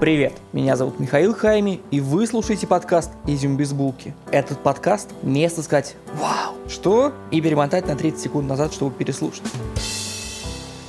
Привет, 0.00 0.34
меня 0.52 0.76
зовут 0.76 1.00
Михаил 1.00 1.34
Хайми, 1.34 1.80
и 1.90 2.00
вы 2.00 2.28
слушаете 2.28 2.68
подкаст 2.68 3.10
«Изюм 3.26 3.56
без 3.56 3.72
булки». 3.72 4.14
Этот 4.30 4.62
подкаст– 4.62 5.10
место 5.24 5.60
сказать 5.60 5.96
«Вау!» 6.14 6.54
Что? 6.68 7.12
И 7.32 7.40
перемотать 7.40 7.88
на 7.88 7.96
30 7.96 8.20
секунд 8.20 8.48
назад, 8.48 8.72
чтобы 8.72 8.94
переслушать. 8.94 9.42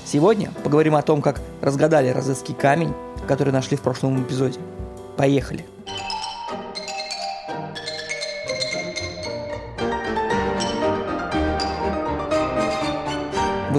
Сегодня 0.05 0.51
поговорим 0.63 0.93
о 0.93 1.01
том, 1.01 1.23
как 1.23 1.41
разгадали 1.59 2.09
розетский 2.09 2.53
камень, 2.53 2.93
который 3.27 3.51
нашли 3.51 3.77
в 3.77 3.81
прошлом 3.81 4.21
эпизоде. 4.21 4.59
Поехали! 5.17 5.65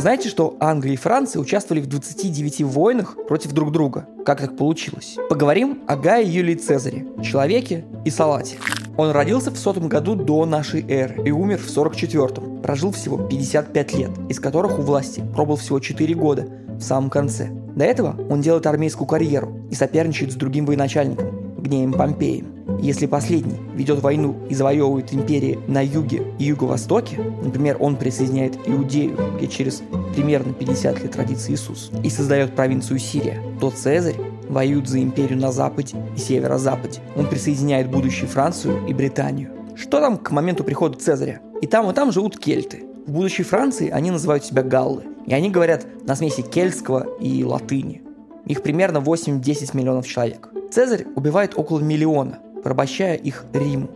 Вы 0.00 0.02
знаете, 0.02 0.30
что 0.30 0.56
Англия 0.60 0.94
и 0.94 0.96
Франция 0.96 1.40
участвовали 1.40 1.82
в 1.82 1.86
29 1.86 2.62
войнах 2.62 3.18
против 3.28 3.52
друг 3.52 3.70
друга? 3.70 4.06
Как 4.24 4.40
так 4.40 4.56
получилось? 4.56 5.18
Поговорим 5.28 5.82
о 5.86 5.94
Гае 5.94 6.26
Юлии 6.26 6.54
Цезаре, 6.54 7.06
человеке 7.22 7.84
и 8.06 8.08
салате. 8.08 8.56
Он 8.96 9.10
родился 9.10 9.50
в 9.50 9.58
сотом 9.58 9.88
году 9.88 10.14
до 10.14 10.46
нашей 10.46 10.82
эры 10.88 11.22
и 11.26 11.30
умер 11.30 11.58
в 11.58 11.68
44-м. 11.68 12.62
Прожил 12.62 12.92
всего 12.92 13.18
55 13.18 13.94
лет, 13.98 14.10
из 14.30 14.40
которых 14.40 14.78
у 14.78 14.82
власти 14.82 15.22
пробыл 15.34 15.56
всего 15.56 15.78
4 15.80 16.14
года 16.14 16.48
в 16.66 16.80
самом 16.80 17.10
конце. 17.10 17.50
До 17.50 17.84
этого 17.84 18.16
он 18.30 18.40
делает 18.40 18.66
армейскую 18.66 19.06
карьеру 19.06 19.54
и 19.70 19.74
соперничает 19.74 20.32
с 20.32 20.34
другим 20.34 20.64
военачальником, 20.64 21.58
Гнеем 21.58 21.92
Помпеем. 21.92 22.59
Если 22.82 23.04
последний 23.04 23.60
ведет 23.74 24.00
войну 24.00 24.36
и 24.48 24.54
завоевывает 24.54 25.12
империи 25.12 25.58
на 25.66 25.84
юге 25.84 26.22
и 26.38 26.44
юго-востоке, 26.44 27.18
например, 27.42 27.76
он 27.78 27.96
присоединяет 27.96 28.56
Иудею, 28.66 29.18
где 29.36 29.48
через 29.48 29.82
примерно 30.14 30.54
50 30.54 31.02
лет 31.02 31.14
родится 31.14 31.52
Иисус, 31.52 31.90
и 32.02 32.08
создает 32.08 32.56
провинцию 32.56 32.98
Сирия, 32.98 33.42
то 33.60 33.70
Цезарь 33.70 34.16
воюет 34.48 34.88
за 34.88 35.02
империю 35.02 35.38
на 35.38 35.52
западе 35.52 35.98
и 36.16 36.18
северо-западе. 36.18 37.00
Он 37.16 37.26
присоединяет 37.26 37.90
будущую 37.90 38.30
Францию 38.30 38.86
и 38.86 38.94
Британию. 38.94 39.50
Что 39.76 40.00
там 40.00 40.16
к 40.16 40.30
моменту 40.30 40.64
прихода 40.64 40.98
Цезаря? 40.98 41.40
И 41.60 41.66
там, 41.66 41.90
и 41.90 41.94
там 41.94 42.10
живут 42.12 42.38
кельты. 42.38 42.84
В 43.06 43.12
будущей 43.12 43.42
Франции 43.42 43.90
они 43.90 44.10
называют 44.10 44.44
себя 44.44 44.62
галлы. 44.62 45.02
И 45.26 45.34
они 45.34 45.50
говорят 45.50 45.86
на 46.06 46.16
смеси 46.16 46.40
кельтского 46.40 47.06
и 47.20 47.44
латыни. 47.44 48.02
Их 48.46 48.62
примерно 48.62 48.98
8-10 48.98 49.76
миллионов 49.76 50.06
человек. 50.06 50.48
Цезарь 50.70 51.06
убивает 51.14 51.52
около 51.56 51.80
миллиона, 51.80 52.38
порабощая 52.62 53.14
их 53.14 53.44
Риму. 53.52 53.88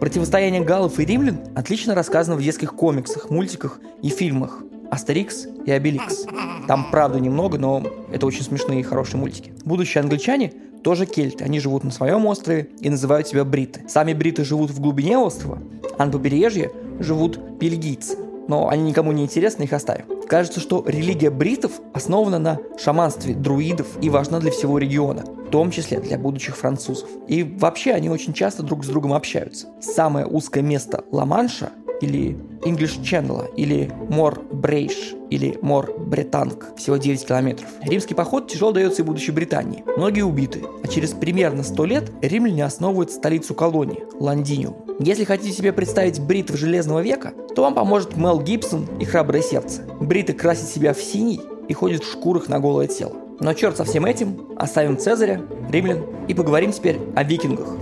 Противостояние 0.00 0.62
галлов 0.62 0.98
и 0.98 1.04
римлян 1.04 1.40
отлично 1.54 1.94
рассказано 1.94 2.36
в 2.36 2.42
детских 2.42 2.74
комиксах, 2.74 3.30
мультиках 3.30 3.80
и 4.02 4.08
фильмах 4.08 4.62
«Астерикс» 4.90 5.46
и 5.66 5.70
«Обеликс». 5.70 6.26
Там, 6.66 6.90
правда, 6.90 7.20
немного, 7.20 7.58
но 7.58 7.82
это 8.12 8.26
очень 8.26 8.42
смешные 8.42 8.80
и 8.80 8.82
хорошие 8.82 9.20
мультики. 9.20 9.52
Будущие 9.64 10.00
англичане 10.02 10.52
тоже 10.82 11.06
кельты. 11.06 11.44
Они 11.44 11.60
живут 11.60 11.84
на 11.84 11.90
своем 11.90 12.26
острове 12.26 12.68
и 12.80 12.90
называют 12.90 13.28
себя 13.28 13.44
бриты. 13.44 13.82
Сами 13.88 14.12
бриты 14.12 14.44
живут 14.44 14.70
в 14.70 14.80
глубине 14.80 15.18
острова, 15.18 15.58
а 15.98 16.06
на 16.06 16.12
побережье 16.12 16.70
живут 17.00 17.38
бельгийцы. 17.58 18.16
Но 18.48 18.68
они 18.68 18.82
никому 18.82 19.12
не 19.12 19.24
интересны, 19.24 19.64
их 19.64 19.72
оставим. 19.72 20.06
Кажется, 20.28 20.60
что 20.60 20.84
религия 20.86 21.30
бритов 21.30 21.72
основана 21.92 22.38
на 22.38 22.58
шаманстве 22.78 23.34
друидов 23.34 23.86
и 24.00 24.10
важна 24.10 24.40
для 24.40 24.50
всего 24.50 24.78
региона 24.78 25.24
том 25.54 25.70
числе 25.70 26.00
для 26.00 26.18
будущих 26.18 26.56
французов. 26.56 27.08
И 27.28 27.44
вообще 27.44 27.92
они 27.92 28.10
очень 28.10 28.32
часто 28.32 28.64
друг 28.64 28.84
с 28.84 28.88
другом 28.88 29.12
общаются. 29.12 29.68
Самое 29.80 30.26
узкое 30.26 30.64
место 30.64 31.04
Ла-Манша 31.12 31.70
или 32.00 32.36
English 32.62 33.00
Channel, 33.02 33.54
или 33.56 33.92
Мор 34.08 34.42
Брейш, 34.50 35.14
или 35.30 35.58
Мор 35.62 35.92
Бретанг, 35.98 36.76
всего 36.76 36.96
9 36.96 37.26
километров. 37.26 37.68
Римский 37.82 38.14
поход 38.14 38.48
тяжело 38.48 38.72
дается 38.72 39.02
и 39.02 39.04
будущей 39.04 39.32
Британии. 39.32 39.84
Многие 39.96 40.22
убиты, 40.22 40.62
а 40.82 40.88
через 40.88 41.10
примерно 41.10 41.62
100 41.62 41.84
лет 41.84 42.12
римляне 42.22 42.64
основывают 42.64 43.10
столицу 43.10 43.54
колонии– 43.54 44.04
Лондиниум. 44.18 44.76
Если 45.00 45.24
хотите 45.24 45.52
себе 45.52 45.72
представить 45.72 46.20
бритов 46.20 46.56
Железного 46.56 47.00
века, 47.00 47.32
то 47.54 47.62
вам 47.62 47.74
поможет 47.74 48.16
Мел 48.16 48.40
Гибсон 48.40 48.86
и 49.00 49.04
Храброе 49.04 49.42
сердце. 49.42 49.82
Бриты 50.00 50.32
красят 50.32 50.68
себя 50.68 50.94
в 50.94 51.00
синий 51.00 51.40
и 51.68 51.72
ходят 51.72 52.04
в 52.04 52.10
шкурах 52.10 52.48
на 52.48 52.60
голое 52.60 52.86
тело. 52.86 53.12
Но 53.40 53.52
черт 53.54 53.76
со 53.76 53.84
всем 53.84 54.06
этим, 54.06 54.46
оставим 54.56 54.96
Цезаря, 54.98 55.42
римлян 55.70 56.04
и 56.28 56.34
поговорим 56.34 56.72
теперь 56.72 56.98
о 57.16 57.24
викингах. 57.24 57.76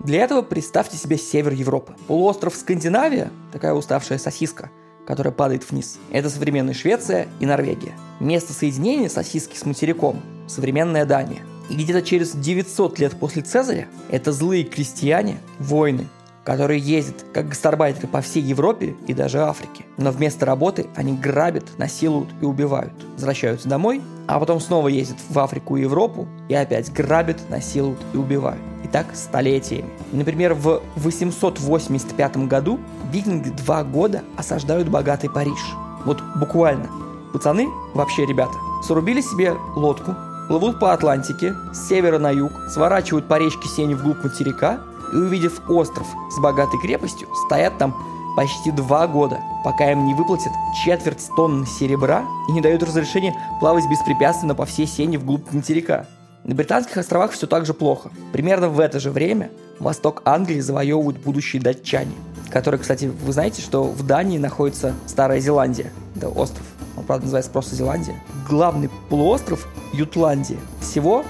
Для 0.00 0.22
этого 0.22 0.42
представьте 0.42 0.96
себе 0.96 1.18
север 1.18 1.52
Европы. 1.52 1.94
Полуостров 2.06 2.54
Скандинавия, 2.54 3.30
такая 3.52 3.74
уставшая 3.74 4.18
сосиска, 4.18 4.70
которая 5.06 5.32
падает 5.32 5.68
вниз. 5.68 5.98
Это 6.12 6.30
современная 6.30 6.74
Швеция 6.74 7.28
и 7.40 7.46
Норвегия. 7.46 7.94
Место 8.20 8.52
соединения 8.52 9.08
сосиски 9.08 9.56
с 9.56 9.64
материком– 9.64 10.20
современная 10.46 11.04
Дания. 11.04 11.42
И 11.68 11.74
где-то 11.74 12.02
через 12.02 12.32
900 12.32 12.98
лет 13.00 13.16
после 13.18 13.42
Цезаря 13.42 13.88
это 14.08 14.32
злые 14.32 14.64
крестьяне, 14.64 15.40
воины, 15.58 16.06
которые 16.44 16.80
ездят 16.80 17.24
как 17.34 17.48
гастарбайтеры 17.48 18.06
по 18.06 18.22
всей 18.22 18.42
Европе 18.42 18.94
и 19.06 19.12
даже 19.12 19.42
Африке. 19.42 19.84
Но 19.96 20.12
вместо 20.12 20.46
работы 20.46 20.86
они 20.94 21.12
грабят, 21.12 21.64
насилуют 21.76 22.30
и 22.40 22.44
убивают. 22.44 22.92
Возвращаются 23.14 23.68
домой, 23.68 24.00
а 24.28 24.38
потом 24.38 24.60
снова 24.60 24.88
ездят 24.88 25.18
в 25.28 25.38
Африку 25.38 25.76
и 25.76 25.82
Европу 25.82 26.28
и 26.48 26.54
опять 26.54 26.92
грабят, 26.92 27.38
насилуют 27.50 27.98
и 28.14 28.16
убивают. 28.16 28.60
И 28.88 28.90
так 28.90 29.14
столетиями. 29.14 29.90
Например, 30.12 30.54
в 30.54 30.80
885 30.96 32.48
году 32.48 32.78
викинги 33.12 33.50
два 33.50 33.84
года 33.84 34.22
осаждают 34.36 34.88
богатый 34.88 35.28
Париж. 35.28 35.58
Вот 36.04 36.22
буквально. 36.36 36.88
Пацаны, 37.32 37.68
вообще 37.92 38.24
ребята, 38.24 38.54
срубили 38.86 39.20
себе 39.20 39.54
лодку, 39.76 40.14
плывут 40.48 40.80
по 40.80 40.94
Атлантике 40.94 41.54
с 41.72 41.88
севера 41.88 42.18
на 42.18 42.30
юг, 42.30 42.52
сворачивают 42.72 43.28
по 43.28 43.38
речке 43.38 43.68
Сени 43.68 43.94
вглубь 43.94 44.24
материка 44.24 44.80
и 45.12 45.16
увидев 45.16 45.60
остров 45.68 46.06
с 46.30 46.40
богатой 46.40 46.80
крепостью, 46.80 47.28
стоят 47.46 47.76
там 47.76 47.94
почти 48.36 48.70
два 48.70 49.06
года, 49.06 49.40
пока 49.64 49.90
им 49.92 50.06
не 50.06 50.14
выплатят 50.14 50.52
четверть 50.84 51.28
тонны 51.36 51.66
серебра 51.66 52.24
и 52.48 52.52
не 52.52 52.60
дают 52.60 52.82
разрешения 52.82 53.34
плавать 53.60 53.90
беспрепятственно 53.90 54.54
по 54.54 54.64
всей 54.64 54.86
сене 54.86 55.18
вглубь 55.18 55.52
материка. 55.52 56.06
На 56.48 56.54
Британских 56.54 56.96
островах 56.96 57.32
все 57.32 57.46
так 57.46 57.66
же 57.66 57.74
плохо. 57.74 58.10
Примерно 58.32 58.70
в 58.70 58.80
это 58.80 58.98
же 59.00 59.10
время 59.10 59.50
восток 59.78 60.22
Англии 60.24 60.60
завоевывают 60.60 61.18
будущие 61.18 61.60
датчане, 61.60 62.14
которые, 62.48 62.80
кстати, 62.80 63.04
вы 63.04 63.32
знаете, 63.34 63.60
что 63.60 63.84
в 63.84 64.06
Дании 64.06 64.38
находится 64.38 64.94
Старая 65.06 65.40
Зеландия, 65.40 65.92
это 66.16 66.30
остров, 66.30 66.64
он, 66.96 67.04
правда, 67.04 67.26
называется 67.26 67.50
просто 67.50 67.76
Зеландия. 67.76 68.14
Главный 68.48 68.88
полуостров 69.10 69.68
Ютландия, 69.92 70.56
всего 70.80 71.22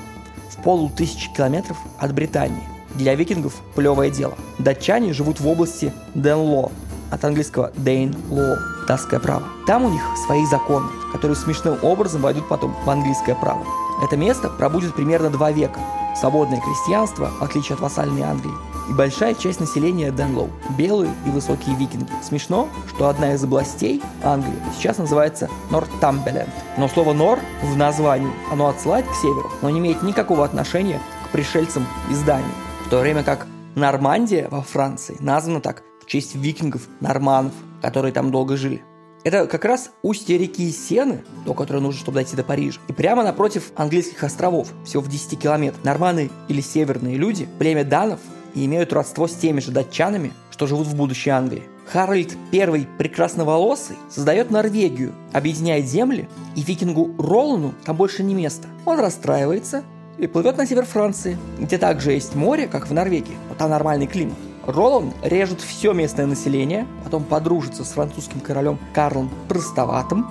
в 0.50 0.62
полутысячи 0.62 1.34
километров 1.34 1.76
от 1.98 2.14
Британии. 2.14 2.62
Для 2.94 3.16
викингов 3.16 3.60
плевое 3.74 4.12
дело. 4.12 4.36
Датчане 4.60 5.12
живут 5.12 5.40
в 5.40 5.48
области 5.48 5.92
Денло, 6.14 6.70
от 7.10 7.24
английского 7.24 7.72
Dane 7.72 8.14
Law, 8.30 8.56
датское 8.86 9.18
право. 9.18 9.42
Там 9.66 9.84
у 9.84 9.90
них 9.90 10.02
свои 10.26 10.46
законы, 10.46 10.86
которые 11.10 11.36
смешным 11.36 11.76
образом 11.82 12.22
войдут 12.22 12.48
потом 12.48 12.76
в 12.84 12.88
английское 12.88 13.34
право. 13.34 13.66
Это 14.02 14.16
место 14.16 14.48
пробудет 14.48 14.94
примерно 14.94 15.30
два 15.30 15.52
века. 15.52 15.80
Свободное 16.16 16.60
крестьянство, 16.60 17.30
в 17.38 17.42
отличие 17.42 17.74
от 17.74 17.80
вассальной 17.80 18.22
Англии, 18.22 18.54
и 18.88 18.92
большая 18.92 19.34
часть 19.34 19.60
населения 19.60 20.10
Денлоу– 20.10 20.50
белые 20.78 21.12
и 21.26 21.30
высокие 21.30 21.76
викинги. 21.76 22.10
Смешно, 22.22 22.68
что 22.88 23.08
одна 23.08 23.34
из 23.34 23.44
областей 23.44 24.02
Англии 24.22 24.58
сейчас 24.76 24.98
называется 24.98 25.48
Нортамберленд. 25.70 26.48
Но 26.76 26.88
слово 26.88 27.12
«нор» 27.12 27.38
в 27.62 27.76
названии, 27.76 28.32
оно 28.50 28.68
отсылает 28.68 29.06
к 29.06 29.14
северу, 29.14 29.50
но 29.62 29.70
не 29.70 29.78
имеет 29.78 30.02
никакого 30.02 30.44
отношения 30.44 31.00
к 31.26 31.30
пришельцам 31.30 31.86
из 32.10 32.22
Дании 32.22 32.68
в 32.88 32.90
то 32.90 33.00
время 33.00 33.22
как 33.22 33.46
Нормандия 33.74 34.48
во 34.48 34.62
Франции 34.62 35.18
названа 35.20 35.60
так 35.60 35.82
в 36.00 36.06
честь 36.06 36.34
викингов, 36.34 36.88
норманов, 37.00 37.52
которые 37.82 38.14
там 38.14 38.30
долго 38.30 38.56
жили. 38.56 38.82
Это 39.24 39.46
как 39.46 39.64
раз 39.64 39.90
устье 40.02 40.38
реки 40.38 40.70
Сены, 40.70 41.22
до 41.44 41.54
которой 41.54 41.82
нужно, 41.82 42.00
чтобы 42.00 42.16
дойти 42.16 42.36
до 42.36 42.44
Парижа. 42.44 42.80
И 42.88 42.92
прямо 42.92 43.24
напротив 43.24 43.72
английских 43.76 44.22
островов, 44.22 44.72
всего 44.84 45.02
в 45.02 45.08
10 45.08 45.38
километрах. 45.38 45.84
Норманы 45.84 46.30
или 46.48 46.60
северные 46.60 47.16
люди, 47.16 47.48
племя 47.58 47.84
данов, 47.84 48.20
и 48.54 48.64
имеют 48.64 48.92
родство 48.92 49.26
с 49.26 49.34
теми 49.34 49.60
же 49.60 49.70
датчанами, 49.70 50.32
что 50.50 50.66
живут 50.66 50.86
в 50.86 50.96
будущей 50.96 51.30
Англии. 51.30 51.64
Харальд 51.86 52.36
I 52.52 52.86
Прекрасноволосый 52.98 53.96
создает 54.10 54.50
Норвегию, 54.50 55.14
объединяет 55.32 55.86
земли, 55.86 56.28
и 56.54 56.62
викингу 56.62 57.14
Ролану 57.18 57.74
там 57.84 57.96
больше 57.96 58.22
не 58.22 58.34
место. 58.34 58.68
Он 58.84 59.00
расстраивается 59.00 59.84
и 60.18 60.26
плывет 60.26 60.58
на 60.58 60.66
север 60.66 60.84
Франции, 60.84 61.38
где 61.58 61.78
также 61.78 62.12
есть 62.12 62.34
море, 62.34 62.66
как 62.66 62.88
в 62.88 62.92
Норвегии, 62.92 63.36
но 63.48 63.54
там 63.54 63.70
нормальный 63.70 64.06
климат. 64.06 64.36
Ролан 64.68 65.14
режет 65.22 65.62
все 65.62 65.94
местное 65.94 66.26
население, 66.26 66.86
потом 67.02 67.24
подружится 67.24 67.84
с 67.84 67.92
французским 67.92 68.40
королем 68.40 68.78
Карлом 68.94 69.30
Простоватым, 69.48 70.26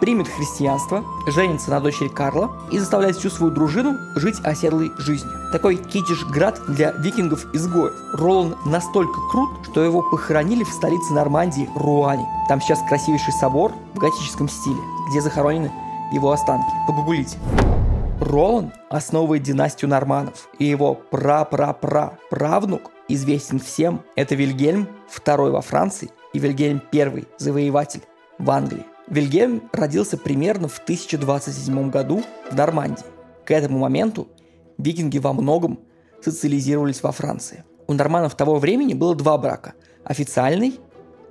примет 0.00 0.26
христианство, 0.26 1.04
женится 1.26 1.70
на 1.70 1.80
дочери 1.80 2.08
Карла 2.08 2.56
и 2.72 2.78
заставляет 2.78 3.16
всю 3.16 3.28
свою 3.28 3.52
дружину 3.52 3.98
жить 4.16 4.40
оседлой 4.42 4.90
жизнью. 4.96 5.30
Такой 5.52 5.76
китиш-град 5.76 6.58
для 6.66 6.92
викингов-изгоев. 6.92 7.92
Ролан 8.14 8.56
настолько 8.64 9.20
крут, 9.30 9.50
что 9.70 9.84
его 9.84 10.00
похоронили 10.00 10.64
в 10.64 10.70
столице 10.70 11.12
Нормандии 11.12 11.68
Руани. 11.74 12.24
Там 12.48 12.62
сейчас 12.62 12.80
красивейший 12.88 13.34
собор 13.34 13.74
в 13.92 13.98
готическом 13.98 14.48
стиле, 14.48 14.80
где 15.10 15.20
захоронены 15.20 15.70
его 16.10 16.32
останки. 16.32 16.72
Погуглите. 16.86 17.36
Ролан 18.20 18.72
основывает 18.88 19.42
династию 19.42 19.90
норманов, 19.90 20.48
и 20.58 20.64
его 20.64 20.94
пра-пра-пра-правнук 20.94 22.93
известен 23.08 23.58
всем. 23.58 24.02
Это 24.16 24.34
Вильгельм 24.34 24.88
II 25.08 25.50
во 25.50 25.60
Франции 25.60 26.10
и 26.32 26.38
Вильгельм 26.38 26.82
I, 26.92 27.24
завоеватель 27.38 28.02
в 28.38 28.50
Англии. 28.50 28.84
Вильгельм 29.08 29.68
родился 29.72 30.16
примерно 30.16 30.68
в 30.68 30.78
1027 30.78 31.90
году 31.90 32.22
в 32.50 32.54
Нормандии. 32.54 33.04
К 33.44 33.50
этому 33.50 33.78
моменту 33.78 34.28
викинги 34.78 35.18
во 35.18 35.32
многом 35.32 35.80
социализировались 36.22 37.02
во 37.02 37.12
Франции. 37.12 37.64
У 37.86 37.92
норманов 37.92 38.34
того 38.34 38.56
времени 38.56 38.94
было 38.94 39.14
два 39.14 39.36
брака. 39.36 39.74
Официальный, 40.04 40.80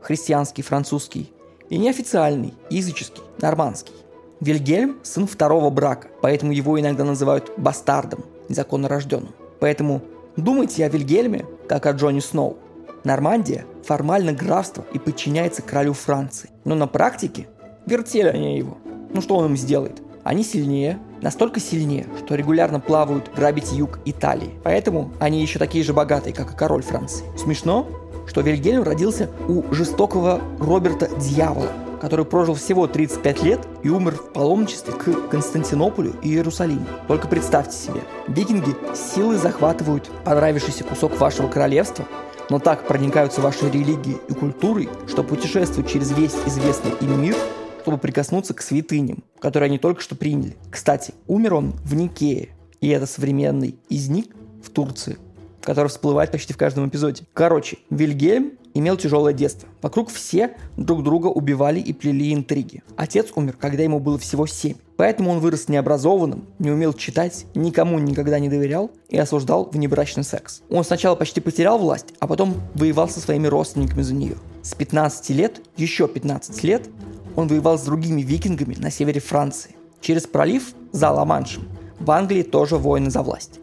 христианский, 0.01 0.61
французский, 0.61 1.33
и 1.69 1.77
неофициальный, 1.77 2.53
языческий, 2.69 3.23
нормандский. 3.41 3.93
Вильгельм– 4.39 4.99
сын 5.03 5.25
второго 5.25 5.69
брака, 5.69 6.09
поэтому 6.21 6.51
его 6.51 6.79
иногда 6.79 7.03
называют 7.03 7.51
бастардом, 7.57 8.25
незаконно 8.49 8.87
рожденным. 8.87 9.33
Поэтому 9.59 10.01
думайте 10.35 10.85
о 10.85 10.89
Вильгельме, 10.89 11.45
как 11.73 11.87
о 11.87 11.91
Джонни 11.97 12.19
Сноу. 12.19 12.57
Нормандия– 13.03 13.65
формально 13.83 14.31
графство 14.31 14.85
и 14.93 14.99
подчиняется 14.99 15.63
королю 15.63 15.93
Франции. 15.93 16.51
Но 16.65 16.75
на 16.75 16.85
практике 16.85 17.47
вертели 17.87 18.27
они 18.27 18.59
его. 18.59 18.77
Ну 19.11 19.21
что 19.21 19.37
он 19.37 19.47
им 19.47 19.57
сделает? 19.57 20.01
Они 20.23 20.43
сильнее, 20.43 20.99
настолько 21.21 21.59
сильнее, 21.59 22.05
что 22.23 22.35
регулярно 22.35 22.79
плавают 22.79 23.31
грабить 23.35 23.73
юг 23.73 23.99
Италии. 24.05 24.51
Поэтому 24.63 25.11
они 25.19 25.41
еще 25.41 25.57
такие 25.57 25.83
же 25.83 25.93
богатые, 25.93 26.33
как 26.33 26.53
и 26.53 26.55
король 26.55 26.83
Франции. 26.83 27.25
Смешно, 27.37 27.87
что 28.27 28.41
Вильгельм 28.41 28.83
родился 28.83 29.31
у 29.47 29.63
жестокого 29.73 30.41
Роберта 30.59 31.09
Дьявола, 31.17 31.71
который 32.03 32.25
прожил 32.25 32.55
всего 32.55 32.85
35 32.85 33.43
лет 33.43 33.61
и 33.81 33.87
умер 33.87 34.15
в 34.15 34.33
паломничестве 34.33 34.93
к 34.93 35.29
Константинополю 35.29 36.13
и 36.21 36.31
Иерусалиму. 36.31 36.85
Только 37.07 37.29
представьте 37.29 37.77
себе, 37.77 38.01
викинги 38.27 38.75
силой 38.93 39.37
захватывают 39.37 40.11
понравившийся 40.25 40.83
кусок 40.83 41.17
вашего 41.17 41.47
королевства, 41.47 42.05
но 42.49 42.59
так 42.59 42.85
проникаются 42.87 43.39
вашей 43.39 43.71
религией 43.71 44.17
и 44.27 44.33
культурой, 44.33 44.89
что 45.07 45.23
путешествуют 45.23 45.87
через 45.87 46.11
весь 46.11 46.35
известный 46.45 46.91
им 46.99 47.21
мир, 47.21 47.37
чтобы 47.83 47.97
прикоснуться 47.97 48.53
к 48.53 48.61
святыням, 48.61 49.23
которые 49.39 49.67
они 49.67 49.77
только 49.77 50.01
что 50.01 50.17
приняли. 50.17 50.57
Кстати, 50.69 51.13
умер 51.27 51.53
он 51.53 51.71
в 51.85 51.95
Никее, 51.95 52.49
и 52.81 52.89
это 52.89 53.05
современный 53.05 53.77
Изник 53.87 54.35
в 54.61 54.69
Турции, 54.71 55.19
который 55.61 55.87
всплывает 55.87 56.31
почти 56.31 56.51
в 56.51 56.57
каждом 56.57 56.89
эпизоде. 56.89 57.23
Короче, 57.33 57.77
Вильгельм 57.89 58.57
имел 58.73 58.97
тяжелое 58.97 59.33
детство. 59.33 59.67
Вокруг 59.81 60.09
все 60.09 60.55
друг 60.77 61.03
друга 61.03 61.27
убивали 61.27 61.79
и 61.79 61.93
плели 61.93 62.33
интриги. 62.33 62.83
Отец 62.95 63.27
умер, 63.35 63.57
когда 63.59 63.83
ему 63.83 63.99
было 63.99 64.17
всего 64.17 64.45
7. 64.45 64.75
Поэтому 64.97 65.31
он 65.31 65.39
вырос 65.39 65.67
необразованным, 65.69 66.45
не 66.59 66.71
умел 66.71 66.93
читать, 66.93 67.45
никому 67.55 67.99
никогда 67.99 68.39
не 68.39 68.49
доверял 68.49 68.91
и 69.09 69.17
осуждал 69.17 69.69
внебрачный 69.71 70.23
секс. 70.23 70.61
Он 70.69 70.83
сначала 70.83 71.15
почти 71.15 71.41
потерял 71.41 71.77
власть, 71.77 72.13
а 72.19 72.27
потом 72.27 72.55
воевал 72.75 73.09
со 73.09 73.19
своими 73.19 73.47
родственниками 73.47 74.01
за 74.01 74.13
нее. 74.13 74.35
С 74.61 74.73
15 74.75 75.29
лет, 75.31 75.61
еще 75.77 76.07
15 76.07 76.63
лет, 76.63 76.89
он 77.35 77.47
воевал 77.47 77.77
с 77.77 77.83
другими 77.83 78.21
викингами 78.21 78.75
на 78.75 78.91
севере 78.91 79.19
Франции. 79.19 79.75
Через 80.01 80.27
пролив 80.27 80.73
за 80.91 81.11
Ла-Маншем 81.11 81.67
в 81.99 82.11
Англии 82.11 82.43
тоже 82.43 82.77
войны 82.77 83.09
за 83.09 83.21
власть. 83.21 83.59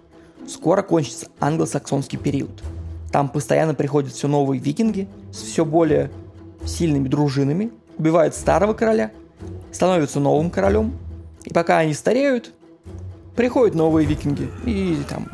Скоро 0.48 0.82
кончится 0.82 1.28
англосаксонский 1.38 2.18
период. 2.18 2.62
Там 3.12 3.28
постоянно 3.28 3.74
приходят 3.74 4.12
все 4.12 4.28
новые 4.28 4.60
викинги 4.60 5.08
с 5.32 5.42
все 5.42 5.64
более 5.64 6.10
сильными 6.64 7.08
дружинами, 7.08 7.72
убивают 7.98 8.34
старого 8.34 8.72
короля, 8.72 9.10
становятся 9.72 10.20
новым 10.20 10.50
королем, 10.50 10.96
и 11.44 11.52
пока 11.52 11.78
они 11.78 11.94
стареют, 11.94 12.52
приходят 13.34 13.74
новые 13.74 14.06
викинги, 14.06 14.48
и 14.64 14.98
там 15.08 15.28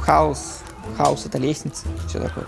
хаос, 0.00 0.60
хаос 0.96 1.26
это 1.26 1.38
лестница, 1.38 1.86
все 2.08 2.20
такое. 2.20 2.46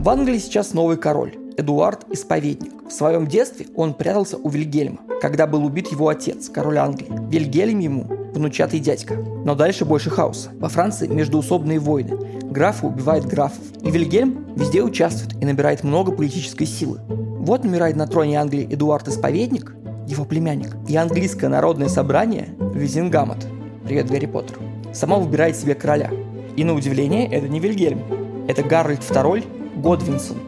В 0.00 0.08
Англии 0.08 0.38
сейчас 0.38 0.72
новый 0.72 0.96
король, 0.96 1.36
Эдуард 1.56 2.06
Исповедник. 2.10 2.72
В 2.88 2.92
своем 2.92 3.26
детстве 3.26 3.66
он 3.74 3.94
прятался 3.94 4.36
у 4.36 4.48
Вильгельма, 4.48 4.98
когда 5.20 5.46
был 5.46 5.64
убит 5.64 5.88
его 5.88 6.08
отец, 6.08 6.48
король 6.48 6.78
Англии. 6.78 7.10
Вильгельм 7.28 7.78
ему 7.80 8.25
внучатый 8.36 8.80
дядька. 8.80 9.16
Но 9.44 9.54
дальше 9.54 9.84
больше 9.84 10.10
хаоса. 10.10 10.50
Во 10.58 10.68
Франции 10.68 11.08
междуусобные 11.08 11.78
войны. 11.78 12.16
Графы 12.42 12.86
убивают 12.86 13.26
графов. 13.26 13.62
И 13.82 13.90
Вильгельм 13.90 14.54
везде 14.54 14.82
участвует 14.82 15.40
и 15.42 15.44
набирает 15.44 15.84
много 15.84 16.12
политической 16.12 16.66
силы. 16.66 17.00
Вот 17.08 17.64
умирает 17.64 17.96
на 17.96 18.06
троне 18.06 18.40
Англии 18.40 18.66
Эдуард 18.70 19.08
Исповедник, 19.08 19.74
его 20.08 20.24
племянник, 20.24 20.76
и 20.88 20.96
английское 20.96 21.48
народное 21.48 21.88
собрание 21.88 22.48
Визингамот, 22.74 23.46
привет 23.84 24.08
Гарри 24.08 24.26
Поттер, 24.26 24.58
само 24.92 25.20
выбирает 25.20 25.56
себе 25.56 25.74
короля. 25.74 26.10
И 26.56 26.64
на 26.64 26.74
удивление, 26.74 27.28
это 27.30 27.48
не 27.48 27.60
Вильгельм, 27.60 28.02
это 28.48 28.62
Гарольд 28.62 29.00
II 29.00 29.44
Годвинсон, 29.80 30.38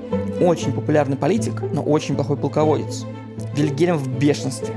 очень 0.40 0.72
популярный 0.72 1.16
политик, 1.16 1.62
но 1.72 1.82
очень 1.82 2.14
плохой 2.14 2.36
полководец. 2.36 3.04
Вильгельм 3.54 3.96
в 3.96 4.18
бешенстве. 4.18 4.74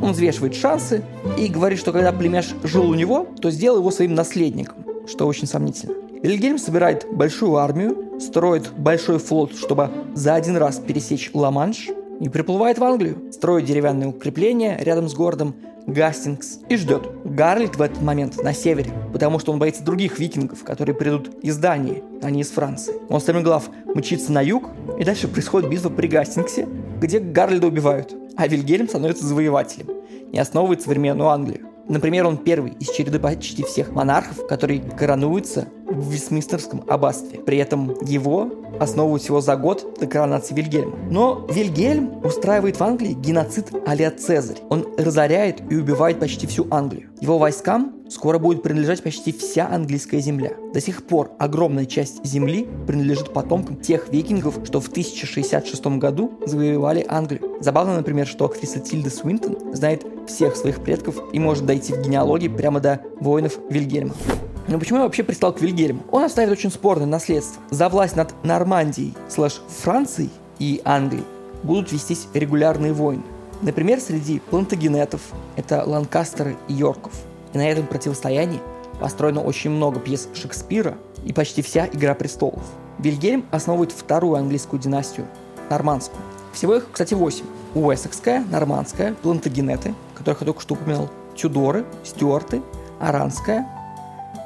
Он 0.00 0.12
взвешивает 0.12 0.54
шансы 0.54 1.02
и 1.38 1.48
говорит, 1.48 1.78
что 1.78 1.92
когда 1.92 2.12
племяш 2.12 2.54
жил 2.62 2.88
у 2.88 2.94
него, 2.94 3.26
то 3.40 3.50
сделал 3.50 3.78
его 3.78 3.90
своим 3.90 4.14
наследником, 4.14 4.78
что 5.06 5.26
очень 5.26 5.46
сомнительно. 5.46 5.94
Вильгельм 6.22 6.58
собирает 6.58 7.06
большую 7.10 7.56
армию, 7.56 8.20
строит 8.20 8.72
большой 8.76 9.18
флот, 9.18 9.54
чтобы 9.56 9.90
за 10.14 10.34
один 10.34 10.56
раз 10.56 10.78
пересечь 10.78 11.30
Ла-Манш, 11.32 11.88
и 12.20 12.28
приплывает 12.28 12.78
в 12.78 12.84
Англию, 12.84 13.32
строит 13.32 13.64
деревянные 13.64 14.08
укрепления 14.10 14.78
рядом 14.80 15.08
с 15.08 15.14
городом 15.14 15.54
Гастингс 15.86 16.58
и 16.68 16.76
ждет. 16.76 17.08
Гарлит 17.24 17.76
в 17.76 17.82
этот 17.82 18.02
момент 18.02 18.42
на 18.42 18.52
севере, 18.52 18.92
потому 19.12 19.38
что 19.38 19.52
он 19.52 19.58
боится 19.58 19.82
других 19.82 20.18
викингов, 20.18 20.62
которые 20.62 20.94
придут 20.94 21.30
из 21.42 21.56
Дании, 21.56 22.04
а 22.22 22.30
не 22.30 22.42
из 22.42 22.50
Франции. 22.50 22.94
Он 23.08 23.20
стремглав 23.20 23.70
мчится 23.94 24.32
на 24.32 24.42
юг, 24.42 24.68
и 24.98 25.04
дальше 25.04 25.28
происходит 25.28 25.70
битва 25.70 25.88
при 25.88 26.06
Гастингсе, 26.06 26.68
где 27.00 27.18
Гарльда 27.18 27.66
убивают, 27.66 28.14
а 28.36 28.46
Вильгельм 28.46 28.88
становится 28.88 29.26
завоевателем 29.26 29.88
и 30.32 30.38
основывает 30.38 30.82
современную 30.82 31.28
Англию. 31.28 31.66
Например, 31.88 32.26
он 32.26 32.36
первый 32.36 32.72
из 32.72 32.90
череды 32.90 33.18
почти 33.18 33.64
всех 33.64 33.90
монархов, 33.90 34.46
который 34.46 34.80
коронуется 34.96 35.68
в 35.90 36.10
Вестминстерском 36.10 36.84
аббатстве. 36.88 37.40
При 37.40 37.58
этом 37.58 37.96
его 38.02 38.50
основывают 38.78 39.22
всего 39.22 39.40
за 39.40 39.56
год 39.56 39.98
до 40.00 40.06
коронации 40.06 40.54
Вильгельма. 40.54 40.96
Но 41.10 41.46
Вильгельм 41.50 42.24
устраивает 42.24 42.78
в 42.78 42.82
Англии 42.82 43.12
геноцид 43.12 43.72
а 43.86 44.10
Цезарь. 44.10 44.58
Он 44.68 44.86
разоряет 44.96 45.62
и 45.70 45.76
убивает 45.76 46.20
почти 46.20 46.46
всю 46.46 46.66
Англию. 46.70 47.08
Его 47.20 47.38
войскам 47.38 47.94
скоро 48.08 48.38
будет 48.38 48.62
принадлежать 48.62 49.02
почти 49.02 49.32
вся 49.32 49.68
английская 49.68 50.20
земля. 50.20 50.52
До 50.72 50.80
сих 50.80 51.04
пор 51.04 51.32
огромная 51.38 51.86
часть 51.86 52.24
земли 52.24 52.66
принадлежит 52.86 53.32
потомкам 53.32 53.76
тех 53.76 54.08
викингов, 54.10 54.60
что 54.64 54.80
в 54.80 54.88
1066 54.88 55.86
году 55.98 56.32
завоевали 56.46 57.04
Англию. 57.08 57.58
Забавно, 57.60 57.96
например, 57.96 58.26
что 58.26 58.46
актриса 58.46 58.80
Тильда 58.80 59.10
Свинтон 59.10 59.74
знает 59.74 60.04
всех 60.26 60.56
своих 60.56 60.82
предков 60.82 61.16
и 61.32 61.38
может 61.38 61.66
дойти 61.66 61.92
в 61.92 62.00
генеалогии 62.00 62.48
прямо 62.48 62.80
до 62.80 63.00
воинов 63.20 63.58
Вильгельма. 63.68 64.14
Но 64.68 64.78
почему 64.78 64.98
я 64.98 65.04
вообще 65.04 65.22
пристал 65.24 65.52
к 65.52 65.60
Вильгельму? 65.60 65.79
Он 66.10 66.24
оставит 66.24 66.50
очень 66.50 66.70
спорное 66.70 67.06
наследство. 67.06 67.62
За 67.70 67.88
власть 67.88 68.16
над 68.16 68.34
Нормандией 68.44 69.14
слэш 69.28 69.60
Францией 69.82 70.30
и 70.58 70.80
Англией 70.84 71.24
будут 71.62 71.92
вестись 71.92 72.28
регулярные 72.34 72.92
войны. 72.92 73.22
Например, 73.62 74.00
среди 74.00 74.40
плантагенетов, 74.40 75.20
это 75.56 75.84
Ланкастеры 75.84 76.56
и 76.68 76.74
Йорков. 76.74 77.12
И 77.52 77.58
на 77.58 77.68
этом 77.68 77.86
противостоянии 77.86 78.60
построено 79.00 79.42
очень 79.42 79.70
много 79.70 80.00
пьес 80.00 80.28
Шекспира 80.34 80.96
и 81.24 81.32
почти 81.32 81.62
вся 81.62 81.86
«Игра 81.86 82.14
престолов». 82.14 82.62
Вильгельм 82.98 83.46
основывает 83.50 83.92
вторую 83.92 84.36
английскую 84.36 84.80
династию– 84.80 85.26
нормандскую. 85.70 86.20
Всего 86.52 86.76
их, 86.76 86.86
кстати, 86.92 87.14
восемь. 87.14 87.44
Уэссекская, 87.74 88.44
нормандская, 88.50 89.14
плантагенеты, 89.14 89.94
которых 90.14 90.40
я 90.40 90.46
только 90.46 90.60
что 90.60 90.74
упоминал, 90.74 91.08
Тюдоры, 91.36 91.86
Стюарты, 92.04 92.62
Аранская, 92.98 93.66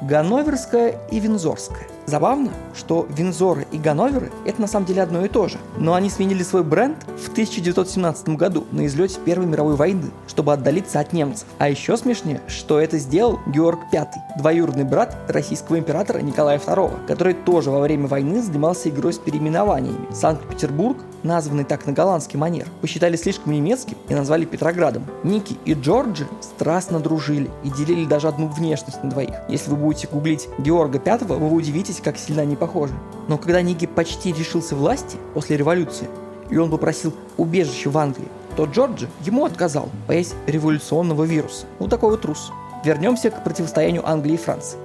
Ганноверская 0.01 0.95
и 1.09 1.19
Винзорская. 1.19 1.87
Забавно, 2.05 2.51
что 2.75 3.07
Винзоры 3.09 3.65
и 3.71 3.77
Ганноверы– 3.77 4.31
это 4.45 4.61
на 4.61 4.67
самом 4.67 4.85
деле 4.85 5.01
одно 5.01 5.25
и 5.25 5.27
то 5.27 5.47
же, 5.47 5.57
но 5.77 5.95
они 5.95 6.09
сменили 6.11 6.43
свой 6.43 6.63
бренд 6.63 6.97
в 7.17 7.31
1917 7.31 8.29
году 8.29 8.65
на 8.71 8.85
излете 8.85 9.19
Первой 9.25 9.47
мировой 9.47 9.75
войны, 9.75 10.11
чтобы 10.27 10.53
отдалиться 10.53 10.99
от 10.99 11.13
немцев. 11.13 11.47
А 11.57 11.67
еще 11.67 11.97
смешнее, 11.97 12.41
что 12.47 12.79
это 12.79 12.99
сделал 12.99 13.39
Георг 13.47 13.79
V, 13.91 14.07
двоюродный 14.37 14.83
брат 14.83 15.17
российского 15.27 15.79
императора 15.79 16.19
Николая 16.19 16.59
II, 16.59 17.07
который 17.07 17.33
тоже 17.33 17.71
во 17.71 17.79
время 17.79 18.07
войны 18.07 18.41
занимался 18.41 18.89
игрой 18.89 19.13
с 19.13 19.17
переименованиями. 19.17 20.13
Санкт-Петербург, 20.13 20.97
названный 21.23 21.63
так 21.63 21.87
на 21.87 21.93
голландский 21.93 22.37
манер, 22.37 22.67
посчитали 22.81 23.15
слишком 23.15 23.51
немецким 23.51 23.97
и 24.09 24.13
назвали 24.13 24.45
Петроградом. 24.45 25.05
Ники 25.23 25.57
и 25.65 25.73
Джорджи 25.73 26.27
страстно 26.41 26.99
дружили 26.99 27.49
и 27.63 27.69
делили 27.71 28.05
даже 28.05 28.27
одну 28.27 28.47
внешность 28.47 29.03
на 29.03 29.09
двоих. 29.09 29.35
Если 29.49 29.71
вы 29.71 29.77
будете 29.77 30.07
гуглить 30.07 30.47
Георга 30.59 31.01
V, 31.03 31.35
вы 31.35 31.51
удивитесь, 31.51 31.94
Заметьте, 31.95 32.01
как 32.03 32.17
сильно 32.17 32.41
они 32.41 32.55
похожи. 32.55 32.93
Но 33.27 33.37
когда 33.37 33.61
Ниги 33.61 33.85
почти 33.85 34.33
решился 34.33 34.75
власти 34.75 35.17
после 35.33 35.55
революции, 35.55 36.07
и 36.49 36.57
он 36.57 36.69
попросил 36.69 37.13
убежище 37.37 37.89
в 37.89 37.97
Англии, 37.97 38.27
то 38.57 38.65
Джорджи 38.65 39.07
ему 39.21 39.45
отказал, 39.45 39.89
боясь 40.07 40.33
революционного 40.45 41.23
вируса. 41.23 41.65
Вот 41.79 41.89
такой 41.89 42.11
вот 42.11 42.21
трус. 42.21 42.51
Вернемся 42.83 43.31
к 43.31 43.43
противостоянию 43.43 44.07
Англии 44.07 44.33
и 44.33 44.37
Франции. 44.37 44.77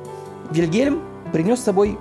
Вильгельм 0.51 1.03
принес 1.33 1.61
с 1.61 1.65
собой 1.65 1.99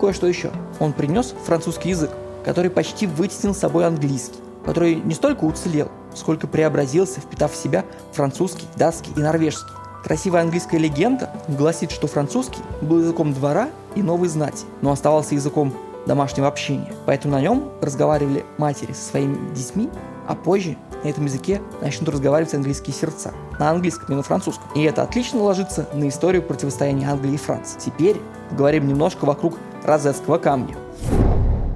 кое-что 0.00 0.26
еще. 0.26 0.50
Он 0.80 0.92
принес 0.92 1.34
французский 1.44 1.90
язык, 1.90 2.10
который 2.44 2.70
почти 2.70 3.06
вытеснил 3.06 3.54
с 3.54 3.58
собой 3.58 3.86
английский, 3.86 4.38
который 4.64 4.96
не 4.96 5.14
столько 5.14 5.44
уцелел, 5.44 5.88
сколько 6.14 6.46
преобразился, 6.46 7.20
впитав 7.20 7.52
в 7.52 7.56
себя 7.56 7.84
французский, 8.12 8.66
датский 8.76 9.12
и 9.16 9.20
норвежский. 9.20 9.72
Красивая 10.08 10.40
английская 10.40 10.78
легенда 10.78 11.28
гласит, 11.48 11.90
что 11.90 12.06
французский 12.06 12.62
был 12.80 13.00
языком 13.00 13.34
двора 13.34 13.68
и 13.94 14.02
новой 14.02 14.28
знати, 14.28 14.64
но 14.80 14.90
оставался 14.90 15.34
языком 15.34 15.74
домашнего 16.06 16.48
общения. 16.48 16.90
Поэтому 17.04 17.34
на 17.34 17.42
нем 17.42 17.70
разговаривали 17.82 18.42
матери 18.56 18.92
со 18.92 19.10
своими 19.10 19.54
детьми, 19.54 19.90
а 20.26 20.34
позже 20.34 20.78
на 21.04 21.08
этом 21.08 21.26
языке 21.26 21.60
начнут 21.82 22.08
разговаривать 22.08 22.54
английские 22.54 22.94
сердца. 22.94 23.34
На 23.58 23.68
английском 23.68 24.14
и 24.14 24.16
на 24.16 24.22
французском. 24.22 24.64
И 24.74 24.82
это 24.82 25.02
отлично 25.02 25.42
ложится 25.42 25.86
на 25.92 26.08
историю 26.08 26.42
противостояния 26.42 27.10
Англии 27.10 27.34
и 27.34 27.36
Франции. 27.36 27.78
Теперь 27.78 28.16
говорим 28.52 28.88
немножко 28.88 29.26
вокруг 29.26 29.58
Розетского 29.84 30.38
камня. 30.38 30.74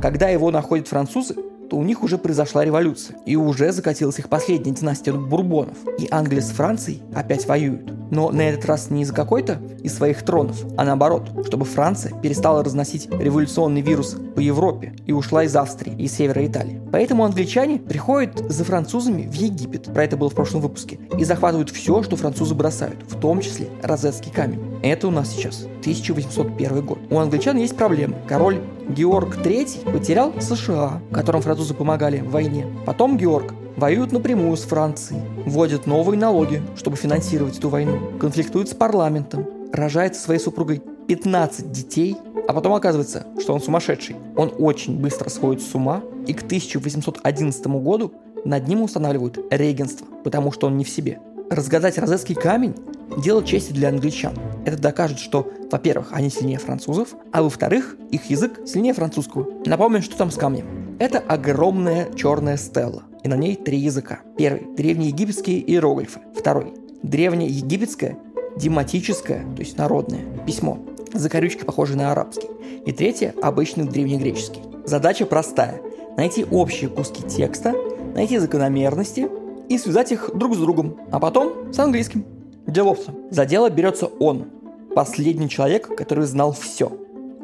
Когда 0.00 0.30
его 0.30 0.50
находят 0.50 0.88
французы, 0.88 1.34
то 1.68 1.76
у 1.76 1.82
них 1.82 2.02
уже 2.02 2.16
произошла 2.16 2.64
революция, 2.64 3.18
и 3.26 3.36
уже 3.36 3.72
закатилась 3.72 4.18
их 4.18 4.30
последняя 4.30 4.72
династия 4.72 5.12
Бурбонов, 5.12 5.76
и 5.98 6.08
Англия 6.10 6.40
с 6.40 6.50
Францией 6.50 7.02
опять 7.14 7.46
воюют. 7.46 8.01
Но 8.12 8.30
на 8.30 8.42
этот 8.42 8.66
раз 8.66 8.90
не 8.90 9.02
из-за 9.02 9.14
какой-то 9.14 9.58
из 9.82 9.96
своих 9.96 10.22
тронов, 10.22 10.62
а 10.76 10.84
наоборот, 10.84 11.30
чтобы 11.46 11.64
Франция 11.64 12.12
перестала 12.20 12.62
разносить 12.62 13.08
революционный 13.10 13.80
вирус 13.80 14.18
по 14.36 14.40
Европе 14.40 14.94
и 15.06 15.12
ушла 15.12 15.44
из 15.44 15.56
Австрии 15.56 15.96
и 15.98 16.06
севера 16.08 16.46
Италии. 16.46 16.82
Поэтому 16.92 17.24
англичане 17.24 17.78
приходят 17.78 18.38
за 18.50 18.64
французами 18.64 19.22
в 19.22 19.32
Египет, 19.32 19.84
про 19.94 20.04
это 20.04 20.18
было 20.18 20.28
в 20.28 20.34
прошлом 20.34 20.60
выпуске, 20.60 20.98
и 21.16 21.24
захватывают 21.24 21.70
все, 21.70 22.02
что 22.02 22.16
французы 22.16 22.54
бросают, 22.54 22.98
в 23.08 23.18
том 23.18 23.40
числе 23.40 23.70
Розетский 23.82 24.30
камень. 24.30 24.60
Это 24.82 25.08
у 25.08 25.10
нас 25.10 25.30
сейчас 25.30 25.66
1801 25.80 26.84
год. 26.84 26.98
У 27.08 27.18
англичан 27.18 27.56
есть 27.56 27.78
проблемы. 27.78 28.16
Король 28.28 28.60
Георг 28.90 29.38
III 29.38 29.90
потерял 29.90 30.34
США, 30.38 31.00
которым 31.12 31.40
французы 31.40 31.72
помогали 31.72 32.20
в 32.20 32.30
войне. 32.30 32.66
Потом 32.84 33.16
Георг 33.16 33.54
воюют 33.76 34.12
напрямую 34.12 34.56
с 34.56 34.62
Францией, 34.62 35.22
вводят 35.46 35.86
новые 35.86 36.18
налоги, 36.18 36.62
чтобы 36.76 36.96
финансировать 36.96 37.58
эту 37.58 37.68
войну, 37.68 38.18
конфликтует 38.18 38.68
с 38.68 38.74
парламентом, 38.74 39.46
рожает 39.72 40.14
со 40.16 40.22
своей 40.22 40.40
супругой 40.40 40.82
15 41.08 41.70
детей, 41.70 42.16
а 42.48 42.52
потом 42.52 42.74
оказывается, 42.74 43.26
что 43.40 43.54
он 43.54 43.60
сумасшедший. 43.60 44.16
Он 44.36 44.52
очень 44.58 44.98
быстро 44.98 45.28
сходит 45.28 45.62
с 45.62 45.74
ума, 45.74 46.02
и 46.26 46.34
к 46.34 46.42
1811 46.42 47.66
году 47.66 48.12
над 48.44 48.66
ним 48.68 48.82
устанавливают 48.82 49.38
регенство, 49.50 50.06
потому 50.24 50.52
что 50.52 50.66
он 50.66 50.76
не 50.76 50.84
в 50.84 50.90
себе. 50.90 51.20
Разгадать 51.50 51.98
розетский 51.98 52.34
камень– 52.34 52.74
дело 53.16 53.44
чести 53.44 53.72
для 53.72 53.88
англичан. 53.88 54.34
Это 54.64 54.78
докажет, 54.78 55.18
что, 55.18 55.50
во-первых, 55.70 56.08
они 56.12 56.30
сильнее 56.30 56.58
французов, 56.58 57.14
а 57.32 57.42
во-вторых, 57.42 57.96
их 58.10 58.30
язык 58.30 58.60
сильнее 58.66 58.94
французского. 58.94 59.46
Напомним, 59.66 60.02
что 60.02 60.16
там 60.16 60.30
с 60.30 60.36
камнем. 60.36 60.96
Это 60.98 61.18
огромная 61.18 62.12
черная 62.14 62.56
стела, 62.56 63.02
и 63.22 63.28
на 63.28 63.34
ней 63.34 63.56
три 63.56 63.78
языка. 63.78 64.20
Первый– 64.36 64.66
древнеегипетские 64.76 65.60
иероглифы. 65.70 66.20
Второй– 66.36 66.74
древнеегипетское 67.02 68.18
дематическое, 68.56 69.44
то 69.54 69.60
есть 69.60 69.78
народное, 69.78 70.24
письмо, 70.46 70.78
закорючки, 71.12 71.64
похожие 71.64 71.96
на 71.96 72.12
арабский. 72.12 72.48
И 72.84 72.92
третье– 72.92 73.34
обычный 73.42 73.84
древнегреческий. 73.84 74.62
Задача 74.84 75.26
простая– 75.26 75.80
найти 76.16 76.44
общие 76.44 76.90
куски 76.90 77.22
текста, 77.22 77.74
найти 78.14 78.38
закономерности 78.38 79.28
и 79.68 79.78
связать 79.78 80.12
их 80.12 80.30
друг 80.34 80.54
с 80.54 80.58
другом, 80.58 80.96
а 81.10 81.18
потом 81.18 81.72
с 81.72 81.78
английским. 81.78 82.24
Деловца. 82.66 83.12
За 83.30 83.44
дело 83.44 83.70
берется 83.70 84.06
он, 84.06 84.46
последний 84.94 85.48
человек, 85.48 85.88
который 85.96 86.26
знал 86.26 86.52
все. 86.52 86.92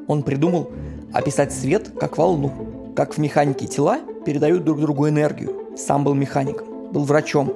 Он 0.07 0.23
придумал 0.23 0.71
описать 1.13 1.53
свет 1.53 1.91
как 1.99 2.19
волну, 2.19 2.53
как 2.95 3.15
в 3.15 3.19
механике 3.19 3.67
тела 3.67 3.99
передают 4.25 4.65
друг 4.65 4.81
другу 4.81 5.09
энергию. 5.09 5.68
Сам 5.79 6.03
был 6.03 6.15
механиком, 6.15 6.67
был 6.93 7.05
врачом, 7.05 7.53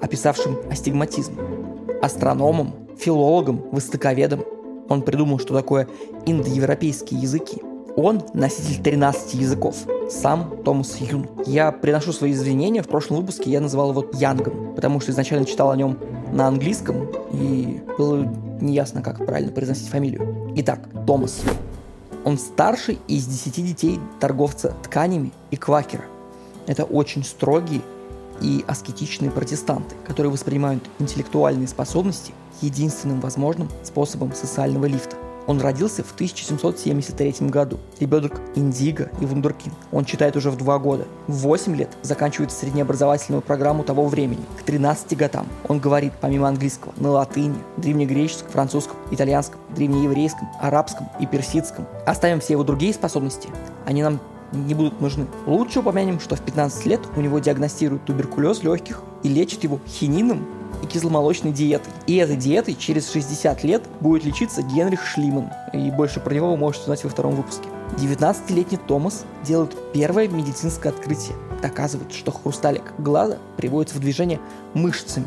описавшим 0.00 0.58
астигматизм, 0.70 1.38
астрономом, 2.02 2.74
филологом, 2.98 3.62
востоковедом. 3.70 4.44
Он 4.88 5.02
придумал, 5.02 5.38
что 5.38 5.54
такое 5.54 5.88
индоевропейские 6.26 7.20
языки. 7.20 7.62
Он 7.96 8.22
носитель 8.34 8.82
13 8.82 9.34
языков. 9.34 9.76
Сам 10.10 10.62
Томас 10.64 10.96
Юн. 11.00 11.28
Я 11.46 11.70
приношу 11.70 12.12
свои 12.12 12.32
извинения. 12.32 12.82
В 12.82 12.88
прошлом 12.88 13.18
выпуске 13.18 13.50
я 13.50 13.60
называл 13.60 13.90
его 13.90 14.04
Янгом, 14.14 14.74
потому 14.74 14.98
что 15.00 15.12
изначально 15.12 15.46
читал 15.46 15.70
о 15.70 15.76
нем 15.76 15.96
на 16.32 16.48
английском, 16.48 17.08
и 17.32 17.80
было 17.96 18.28
неясно, 18.60 19.02
как 19.02 19.24
правильно 19.24 19.52
произносить 19.52 19.88
фамилию. 19.88 20.52
Итак, 20.56 20.88
Томас. 21.06 21.40
Он 22.24 22.36
старший 22.36 22.98
из 23.06 23.26
десяти 23.26 23.62
детей 23.62 24.00
торговца 24.18 24.74
тканями 24.82 25.32
и 25.50 25.56
квакера. 25.56 26.04
Это 26.70 26.84
очень 26.84 27.24
строгие 27.24 27.82
и 28.40 28.64
аскетичные 28.68 29.32
протестанты, 29.32 29.96
которые 30.06 30.30
воспринимают 30.30 30.88
интеллектуальные 31.00 31.66
способности 31.66 32.32
единственным 32.62 33.20
возможным 33.20 33.68
способом 33.82 34.32
социального 34.32 34.86
лифта. 34.86 35.16
Он 35.48 35.60
родился 35.60 36.04
в 36.04 36.12
1773 36.14 37.48
году. 37.48 37.80
Ребенок 37.98 38.40
Индиго 38.54 39.10
и 39.20 39.26
Вундеркин. 39.26 39.72
Он 39.90 40.04
читает 40.04 40.36
уже 40.36 40.52
в 40.52 40.56
два 40.56 40.78
года. 40.78 41.08
В 41.26 41.38
8 41.38 41.74
лет 41.74 41.90
заканчивает 42.02 42.52
среднеобразовательную 42.52 43.42
программу 43.42 43.82
того 43.82 44.06
времени. 44.06 44.44
К 44.56 44.62
13 44.62 45.16
годам 45.16 45.48
он 45.66 45.80
говорит, 45.80 46.12
помимо 46.20 46.46
английского, 46.46 46.92
на 46.98 47.10
латыни, 47.10 47.58
древнегреческом, 47.78 48.48
французском, 48.48 48.96
итальянском, 49.10 49.60
древнееврейском, 49.74 50.48
арабском 50.60 51.08
и 51.18 51.26
персидском. 51.26 51.84
Оставим 52.06 52.38
все 52.38 52.52
его 52.52 52.62
другие 52.62 52.94
способности. 52.94 53.48
Они 53.86 54.04
нам 54.04 54.20
не 54.52 54.74
будут 54.74 55.00
нужны. 55.00 55.26
Лучше 55.46 55.80
упомянем, 55.80 56.20
что 56.20 56.36
в 56.36 56.40
15 56.40 56.86
лет 56.86 57.00
у 57.16 57.20
него 57.20 57.38
диагностируют 57.38 58.04
туберкулез 58.04 58.62
легких 58.62 59.02
и 59.22 59.28
лечат 59.28 59.64
его 59.64 59.80
хинином 59.86 60.46
и 60.82 60.86
кисломолочной 60.86 61.52
диетой. 61.52 61.92
И 62.06 62.16
этой 62.16 62.36
диетой 62.36 62.74
через 62.74 63.10
60 63.12 63.64
лет 63.64 63.82
будет 64.00 64.24
лечиться 64.24 64.62
Генрих 64.62 65.04
Шлиман. 65.04 65.50
И 65.72 65.90
больше 65.90 66.20
про 66.20 66.34
него 66.34 66.50
вы 66.50 66.56
можете 66.56 66.84
узнать 66.84 67.04
во 67.04 67.10
втором 67.10 67.34
выпуске. 67.34 67.68
19-летний 67.96 68.78
Томас 68.78 69.24
делает 69.44 69.76
первое 69.92 70.28
медицинское 70.28 70.90
открытие. 70.90 71.36
Доказывает, 71.60 72.12
что 72.12 72.30
хрусталик 72.30 72.94
глаза 72.98 73.38
приводится 73.56 73.96
в 73.96 74.00
движение 74.00 74.40
мышцами. 74.74 75.26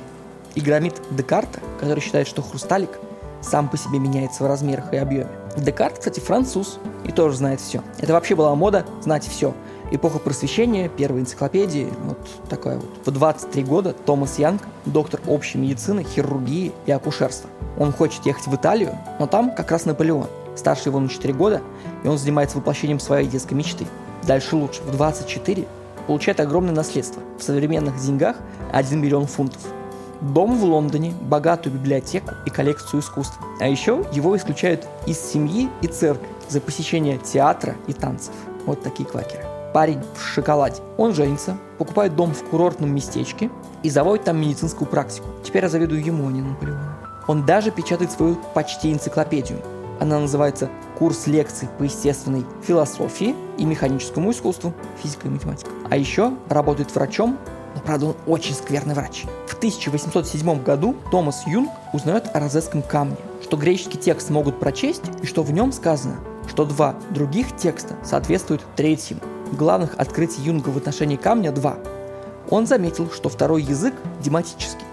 И 0.55 0.61
громит 0.61 1.01
Декарта, 1.11 1.59
который 1.79 1.99
считает, 1.99 2.27
что 2.27 2.41
хрусталик 2.41 2.99
сам 3.41 3.67
по 3.67 3.77
себе 3.77 3.99
меняется 3.99 4.43
в 4.43 4.47
размерах 4.47 4.93
и 4.93 4.97
объеме. 4.97 5.29
Декарт, 5.57 5.99
кстати, 5.99 6.19
француз 6.19 6.79
и 7.05 7.11
тоже 7.11 7.37
знает 7.37 7.59
все. 7.61 7.81
Это 7.99 8.13
вообще 8.13 8.35
была 8.35 8.55
мода 8.55 8.85
знать 9.01 9.27
все. 9.27 9.53
Эпоха 9.91 10.17
просвещения, 10.17 10.89
первой 10.89 11.21
энциклопедии, 11.21 11.87
вот 12.05 12.17
такая 12.49 12.77
вот. 12.77 12.89
В 13.05 13.11
23 13.11 13.63
года 13.63 13.93
Томас 13.93 14.39
Янг, 14.39 14.61
доктор 14.85 15.21
общей 15.27 15.59
медицины, 15.59 16.03
хирургии 16.03 16.71
и 16.85 16.91
акушерства. 16.91 17.49
Он 17.77 17.91
хочет 17.91 18.25
ехать 18.25 18.47
в 18.47 18.55
Италию, 18.55 18.97
но 19.19 19.27
там 19.27 19.53
как 19.53 19.71
раз 19.71 19.85
Наполеон. 19.85 20.27
Старше 20.55 20.89
его 20.89 20.99
на 20.99 21.09
4 21.09 21.33
года, 21.33 21.61
и 22.03 22.07
он 22.07 22.17
занимается 22.17 22.57
воплощением 22.57 22.99
своей 22.99 23.27
детской 23.27 23.53
мечты. 23.53 23.85
Дальше 24.25 24.55
лучше. 24.55 24.81
В 24.83 24.91
24 24.91 25.67
получает 26.07 26.39
огромное 26.39 26.73
наследство. 26.73 27.21
В 27.37 27.43
современных 27.43 27.99
деньгах 27.99 28.37
1 28.71 28.99
миллион 28.99 29.27
фунтов. 29.27 29.61
Дом 30.23 30.57
в 30.57 30.63
Лондоне, 30.63 31.13
богатую 31.21 31.73
библиотеку 31.73 32.33
и 32.45 32.49
коллекцию 32.49 33.01
искусства. 33.01 33.45
А 33.59 33.67
еще 33.67 34.05
его 34.13 34.37
исключают 34.37 34.87
из 35.05 35.19
семьи 35.19 35.69
и 35.81 35.87
церкви 35.87 36.27
за 36.47 36.61
посещение 36.61 37.17
театра 37.17 37.75
и 37.87 37.93
танцев. 37.93 38.33
Вот 38.65 38.81
такие 38.81 39.05
квакеры. 39.05 39.43
Парень 39.73 39.99
в 40.15 40.21
шоколаде. 40.21 40.81
Он 40.97 41.13
женится, 41.13 41.57
покупает 41.77 42.15
дом 42.15 42.33
в 42.33 42.41
курортном 42.45 42.95
местечке 42.95 43.49
и 43.81 43.89
заводит 43.89 44.23
там 44.23 44.39
медицинскую 44.39 44.87
практику. 44.87 45.27
Теперь 45.43 45.63
я 45.63 45.69
завидую 45.69 46.01
ему, 46.01 46.29
а 46.29 46.31
не 46.31 46.41
Наполеону. 46.41 46.79
Он 47.27 47.45
даже 47.45 47.71
печатает 47.71 48.11
свою 48.11 48.37
почти 48.53 48.93
энциклопедию. 48.93 49.59
Она 49.99 50.19
называется 50.19 50.69
«Курс 50.97 51.27
лекций 51.27 51.67
по 51.77 51.83
естественной 51.83 52.45
философии 52.61 53.35
и 53.57 53.65
механическому 53.65 54.31
искусству, 54.31 54.73
физика 55.01 55.27
и 55.27 55.31
математика». 55.31 55.69
А 55.89 55.97
еще 55.97 56.33
работает 56.49 56.93
врачом, 56.95 57.37
но 57.75 57.81
правда 57.81 58.07
он 58.07 58.15
очень 58.27 58.55
скверный 58.55 58.93
врач. 58.93 59.25
В 59.47 59.55
1807 59.55 60.63
году 60.63 60.95
Томас 61.11 61.45
Юнг 61.47 61.71
узнает 61.93 62.29
о 62.33 62.39
розетском 62.39 62.81
камне, 62.81 63.17
что 63.41 63.57
греческий 63.57 63.97
текст 63.97 64.29
могут 64.29 64.59
прочесть 64.59 65.03
и 65.21 65.25
что 65.25 65.43
в 65.43 65.51
нем 65.51 65.71
сказано, 65.71 66.17
что 66.47 66.65
два 66.65 66.95
других 67.09 67.55
текста 67.55 67.95
соответствуют 68.03 68.63
третьему 68.75 69.21
главных 69.53 69.95
открытий 69.97 70.41
Юнга 70.41 70.69
в 70.69 70.77
отношении 70.77 71.15
камня 71.15 71.51
два. 71.51 71.77
Он 72.49 72.67
заметил, 72.67 73.09
что 73.11 73.29
второй 73.29 73.61
язык, 73.63 73.93
дематический, 74.21 74.85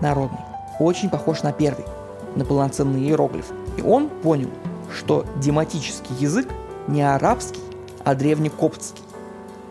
народный, 0.00 0.40
очень 0.78 1.08
похож 1.08 1.42
на 1.42 1.52
первый, 1.52 1.84
на 2.36 2.44
полноценный 2.44 3.00
иероглиф. 3.00 3.46
И 3.76 3.82
он 3.82 4.08
понял, 4.08 4.50
что 4.94 5.24
дематический 5.36 6.14
язык 6.16 6.48
не 6.86 7.02
арабский, 7.02 7.60
а 8.04 8.14
древнекоптский. 8.14 9.02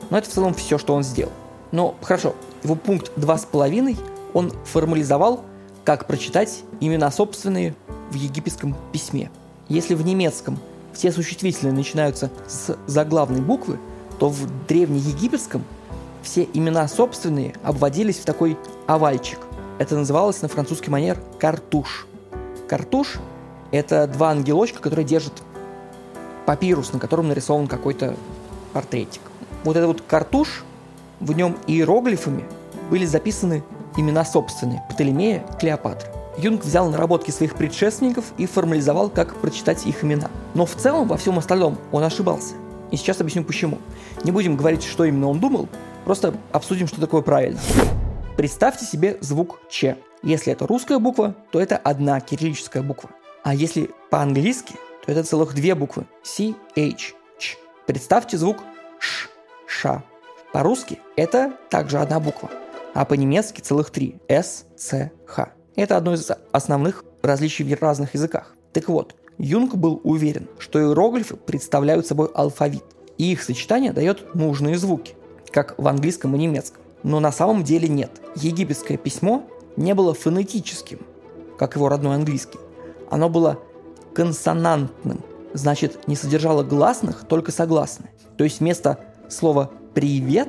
Но 0.10 0.18
это 0.18 0.30
в 0.30 0.34
целом 0.34 0.54
все, 0.54 0.78
что 0.78 0.94
он 0.94 1.04
сделал. 1.04 1.32
Но 1.72 1.96
хорошо, 2.02 2.36
его 2.64 2.76
пункт 2.76 3.12
два 3.16 3.38
с 3.38 3.46
половиной 3.46 3.98
он 4.34 4.52
формализовал 4.66 5.44
как 5.84 6.06
прочитать 6.08 6.64
имена 6.80 7.12
собственные 7.12 7.76
в 8.12 8.16
египетском 8.16 8.76
письме. 8.92 9.32
Если 9.70 9.96
в 9.96 10.06
немецком 10.06 10.60
все 10.94 11.12
существительные 11.12 11.74
начинаются 11.74 12.30
с 12.48 12.76
заглавной 12.88 13.42
буквы, 13.42 13.80
то 14.20 14.30
в 14.30 14.48
древнеегипетском 14.68 15.64
все 16.24 16.48
имена 16.54 16.88
собственные 16.88 17.54
обводились 17.64 18.18
в 18.18 18.26
такой 18.26 18.58
овальчик. 18.86 19.40
Это 19.80 19.96
называлось 19.96 20.42
на 20.42 20.48
французский 20.48 20.90
манер 20.90 21.20
картуш. 21.40 22.08
Картуш– 22.68 23.20
это 23.72 24.08
два 24.08 24.32
ангелочка, 24.32 24.82
которые 24.82 25.06
держат 25.06 25.34
папирус, 26.46 26.94
на 26.94 27.00
котором 27.00 27.28
нарисован 27.28 27.68
какой-то 27.68 28.16
портретик. 28.74 29.22
Вот 29.64 29.76
этот 29.76 29.88
вот 29.88 30.02
картуш, 30.08 30.64
в 31.20 31.32
нем 31.34 31.58
иероглифами 31.68 32.46
были 32.90 33.06
записаны 33.06 33.64
имена 33.96 34.24
собственные– 34.24 34.84
Птолемея, 34.90 35.44
Клеопатра. 35.60 36.10
Юнг 36.38 36.64
взял 36.64 36.90
наработки 36.90 37.32
своих 37.32 37.56
предшественников 37.56 38.26
и 38.38 38.46
формализовал, 38.46 39.10
как 39.10 39.36
прочитать 39.38 39.88
их 39.88 40.04
имена. 40.04 40.30
Но 40.54 40.68
в 40.68 40.76
целом 40.76 41.08
во 41.08 41.18
всем 41.18 41.40
остальном 41.40 41.78
он 41.92 42.04
ошибался. 42.04 42.54
И 42.92 42.96
сейчас 42.96 43.20
объясню 43.20 43.44
почему. 43.44 43.80
Не 44.24 44.32
будем 44.32 44.56
говорить, 44.56 44.84
что 44.84 45.04
именно 45.04 45.30
он 45.30 45.40
думал, 45.40 45.68
просто 46.06 46.36
обсудим, 46.52 46.88
что 46.88 47.02
такое 47.02 47.22
правильно. 47.22 47.60
Представьте 48.38 48.86
себе 48.86 49.18
звук 49.20 49.60
Ч. 49.70 49.98
Если 50.22 50.54
это 50.54 50.68
русская 50.68 51.00
буква, 51.00 51.36
то 51.52 51.60
это 51.60 51.76
одна 51.78 52.20
кириллическая 52.20 52.84
буква. 52.84 53.10
А 53.44 53.56
если 53.56 53.90
по-английски, 54.12 54.76
то 55.06 55.12
это 55.12 55.24
целых 55.24 55.56
две 55.56 55.74
буквы. 55.74 56.06
C, 56.22 56.54
H, 56.76 57.16
Ч. 57.40 57.58
Представьте 57.88 58.38
звук 58.38 58.58
Ш, 59.00 59.30
Ша. 59.68 60.04
По-русски 60.54 61.00
это 61.16 61.54
также 61.70 62.00
одна 62.00 62.20
буква. 62.20 62.50
А 62.94 63.06
по-немецки 63.06 63.62
целых 63.62 63.92
три. 63.92 64.20
S, 64.27 64.66
C, 64.75 65.12
Х. 65.25 65.51
Это 65.75 65.98
одно 65.98 66.13
из 66.13 66.30
основных 66.51 67.04
различий 67.22 67.63
в 67.63 67.82
разных 67.82 68.16
языках. 68.16 68.56
Так 68.74 68.89
вот, 68.89 69.16
Юнг 69.38 69.75
был 69.75 70.01
уверен, 70.04 70.48
что 70.58 70.80
иероглифы 70.80 71.36
представляют 71.36 72.08
собой 72.08 72.30
алфавит, 72.34 72.84
и 73.18 73.32
их 73.32 73.44
сочетание 73.44 73.94
дает 73.94 74.34
нужные 74.34 74.77
звуки, 74.77 75.16
как 75.51 75.75
в 75.77 75.88
английском 75.88 76.36
и 76.36 76.39
немецком. 76.39 76.82
Но 77.04 77.20
на 77.20 77.32
самом 77.32 77.63
деле 77.63 77.88
нет. 77.88 78.12
Египетское 78.36 78.98
письмо 78.98 79.44
не 79.75 79.94
было 79.94 80.13
фонетическим, 80.16 81.00
как 81.60 81.75
его 81.75 81.89
родной 81.89 82.16
английский. 82.16 82.60
Оно 83.12 83.30
было 83.30 83.60
консонантным, 84.16 85.24
значит 85.54 86.08
не 86.08 86.16
содержало 86.16 86.63
гласных, 86.63 87.27
только 87.27 87.51
согласные. 87.51 88.10
То 88.38 88.44
есть 88.44 88.60
вместо 88.60 89.00
слова 89.30 89.70
«привет» 89.98 90.48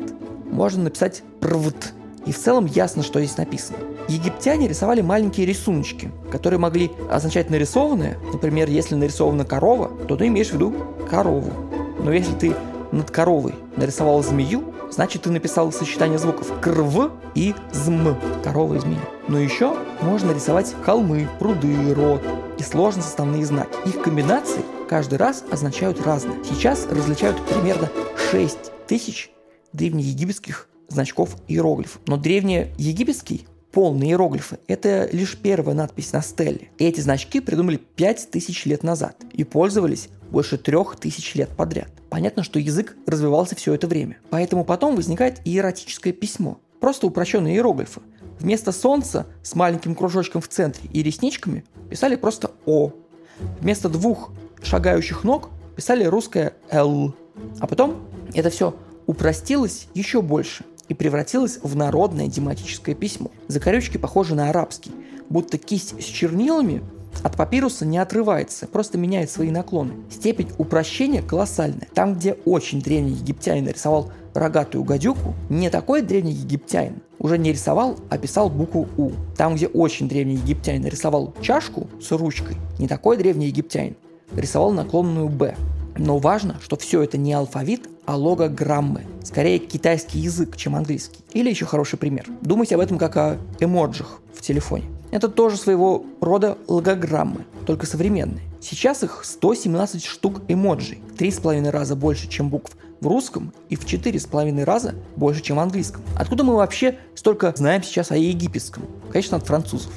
можно 0.51 0.83
написать 0.83 1.23
«првт», 1.41 1.95
и 2.27 2.33
в 2.33 2.39
целом 2.39 2.67
ясно, 2.67 3.03
что 3.03 3.19
здесь 3.19 3.39
написано. 3.39 3.79
Египтяне 4.07 4.69
рисовали 4.69 5.01
маленькие 5.01 5.47
рисуночки, 5.47 6.13
которые 6.31 6.61
могли 6.61 6.91
означать 7.11 7.49
нарисованное. 7.49 8.19
Например, 8.31 8.69
если 8.69 8.95
нарисована 8.95 9.47
корова, 9.47 9.89
то 10.07 10.17
ты 10.17 10.27
имеешь 10.27 10.51
в 10.51 10.53
виду 10.53 10.75
корову. 11.09 11.51
Но 11.99 12.13
если 12.13 12.35
ты 12.35 12.55
над 12.93 13.11
коровой 13.11 13.55
нарисовал 13.77 14.23
змею, 14.23 14.75
значит 14.91 15.23
ты 15.23 15.31
написал 15.31 15.73
сочетание 15.73 16.19
звуков 16.19 16.53
крв 16.61 17.11
и 17.35 17.55
зм, 17.73 18.19
корова 18.45 18.75
и 18.75 18.81
змея. 18.81 19.01
Но 19.29 19.39
еще 19.39 19.79
можно 20.03 20.33
рисовать 20.33 20.75
холмы, 20.85 21.27
пруды, 21.39 21.95
рот 21.95 22.21
и 22.59 22.63
сложные 22.63 23.03
составные 23.03 23.47
знаки. 23.47 23.79
Их 23.87 24.03
комбинации 24.03 24.61
каждый 24.91 25.17
раз 25.17 25.43
означают 25.51 26.05
разное. 26.05 26.37
Сейчас 26.45 26.87
различают 26.91 27.41
примерно 27.47 27.89
6 28.31 28.73
тысяч 28.87 29.31
древнеегипетских 29.73 30.69
значков 30.89 31.37
иероглифов. 31.49 32.01
Но 32.07 32.17
древнеегипетский 32.17 33.47
полные 33.73 34.11
иероглифы– 34.11 34.59
это 34.67 35.09
лишь 35.13 35.37
первая 35.37 35.77
надпись 35.77 36.13
на 36.13 36.23
стелле. 36.23 36.71
И 36.79 36.85
эти 36.85 37.01
значки 37.01 37.41
придумали 37.41 37.77
5000 37.77 38.67
лет 38.67 38.83
назад 38.83 39.17
и 39.33 39.45
пользовались 39.45 40.09
больше 40.31 40.59
трех 40.59 40.97
тысяч 40.97 41.35
лет 41.35 41.51
подряд. 41.51 41.89
Понятно, 42.11 42.43
что 42.43 42.59
язык 42.59 42.97
развивался 43.07 43.55
все 43.55 43.75
это 43.75 43.87
время. 43.87 44.19
Поэтому 44.31 44.65
потом 44.65 44.97
возникает 44.97 45.41
иеротическое 45.45 46.13
письмо. 46.13 46.59
Просто 46.81 47.07
упрощенные 47.07 47.57
иероглифы. 47.57 48.01
Вместо 48.39 48.73
солнца 48.73 49.27
с 49.43 49.55
маленьким 49.55 49.95
кружочком 49.95 50.41
в 50.41 50.49
центре 50.49 50.89
и 50.93 51.03
ресничками 51.03 51.65
писали 51.91 52.17
просто 52.17 52.53
О. 52.67 52.93
Вместо 53.61 53.89
двух 53.89 54.33
шагающих 54.63 55.25
ног 55.25 55.51
писали 55.77 56.05
русское 56.05 56.55
Л. 56.71 57.15
А 57.61 57.67
потом 57.67 58.09
это 58.35 58.51
все 58.51 58.75
упростилось 59.09 59.89
еще 59.95 60.23
больше 60.23 60.65
и 60.89 60.95
превратилось 60.95 61.59
в 61.63 61.75
народное 61.75 62.29
дематическое 62.29 62.95
письмо. 62.95 63.33
Закорючки 63.49 63.97
похожи 63.97 64.37
на 64.37 64.51
арабский, 64.51 64.93
будто 65.29 65.59
кисть 65.59 66.01
с 66.01 66.05
чернилами 66.05 66.83
от 67.25 67.37
папируса 67.37 67.85
не 67.85 67.99
отрывается, 67.99 68.69
просто 68.69 68.99
меняет 68.99 69.31
свои 69.31 69.51
наклоны. 69.51 69.95
Степень 70.11 70.51
упрощения 70.59 71.23
колоссальная. 71.23 71.89
Там, 71.95 72.15
где 72.15 72.35
очень 72.45 72.81
древний 72.81 73.13
египтянин 73.13 73.65
нарисовал 73.65 74.13
рогатую 74.35 74.85
гадюку, 74.85 75.35
не 75.49 75.71
такой 75.71 76.03
древний 76.03 76.33
египтянин 76.33 77.01
уже 77.19 77.39
не 77.39 77.51
рисовал, 77.51 77.97
а 78.11 78.19
писал 78.19 78.51
букву 78.51 78.89
У. 78.99 79.11
Там, 79.37 79.57
где 79.57 79.67
очень 79.67 80.09
древний 80.09 80.37
египтянин 80.37 80.83
нарисовал 80.83 81.35
чашку 81.41 81.89
с 82.01 82.13
ручкой, 82.13 82.57
не 82.79 82.87
такой 82.87 83.17
древний 83.17 83.47
египтянин 83.47 83.97
рисовал 84.37 84.71
наклонную 84.71 85.29
Б. 85.29 85.57
Но 85.97 86.19
важно, 86.19 86.59
что 86.61 86.77
все 86.77 87.03
это 87.03 87.19
не 87.19 87.33
алфавит, 87.33 87.89
а 88.09 88.17
логограммы. 88.17 89.05
Скорее 89.23 89.59
китайский 89.59 90.19
язык, 90.19 90.57
чем 90.57 90.75
английский. 90.75 91.19
Или 91.35 91.51
еще 91.51 91.67
хороший 91.67 91.99
пример. 91.99 92.25
Думайте 92.41 92.75
об 92.75 92.81
этом 92.81 92.97
как 92.97 93.19
о 93.19 93.37
эмоджах 93.61 94.21
в 94.35 94.41
телефоне. 94.41 94.87
Это 95.11 95.29
тоже 95.29 95.59
своего 95.59 96.07
рода 96.23 96.57
логограммы, 96.69 97.45
только 97.67 97.85
современные. 97.85 98.41
Сейчас 98.63 99.03
их 99.03 99.21
117 99.25 100.03
штук 100.03 100.41
эмоджей, 100.49 101.03
3,5 101.19 101.71
раза 101.71 101.97
больше, 101.97 102.29
чем 102.29 102.49
букв 102.49 102.79
в 103.01 103.07
русском 103.07 103.53
и 103.69 103.77
в 103.77 103.85
4,5 103.85 104.65
раза 104.65 104.95
больше, 105.17 105.43
чем 105.43 105.59
в 105.59 105.61
английском. 105.61 106.03
Откуда 106.17 106.45
мы 106.45 106.57
вообще 106.57 106.99
столько 107.15 107.53
знаем 107.55 107.83
сейчас 107.83 108.11
о 108.11 108.17
египетском? 108.17 108.85
Конечно, 109.13 109.37
от 109.37 109.47
французов. 109.47 109.93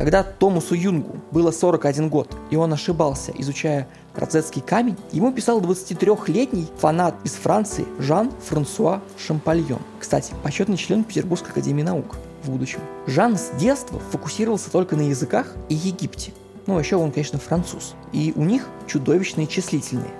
Когда 0.00 0.22
Томасу 0.22 0.74
Юнгу 0.74 1.16
было 1.30 1.50
41 1.50 2.08
год, 2.08 2.34
и 2.48 2.56
он 2.56 2.72
ошибался, 2.72 3.32
изучая 3.36 3.86
Розетский 4.14 4.62
камень, 4.62 4.96
ему 5.12 5.30
писал 5.30 5.60
23-летний 5.60 6.68
фанат 6.78 7.16
из 7.22 7.32
Франции 7.34 7.84
Жан-Франсуа 7.98 9.02
Шампальон. 9.18 9.82
Кстати, 9.98 10.32
почетный 10.42 10.78
член 10.78 11.04
Петербургской 11.04 11.50
академии 11.50 11.82
наук 11.82 12.16
в 12.42 12.50
будущем. 12.50 12.80
Жан 13.06 13.36
с 13.36 13.50
детства 13.58 14.00
фокусировался 14.10 14.70
только 14.70 14.96
на 14.96 15.02
языках 15.02 15.54
и 15.68 15.74
Египте. 15.74 16.32
Ну, 16.66 16.78
еще 16.78 16.96
он, 16.96 17.12
конечно, 17.12 17.38
француз. 17.38 17.94
И 18.14 18.32
у 18.36 18.44
них 18.44 18.68
чудовищные 18.86 19.46
числительные. 19.46 20.10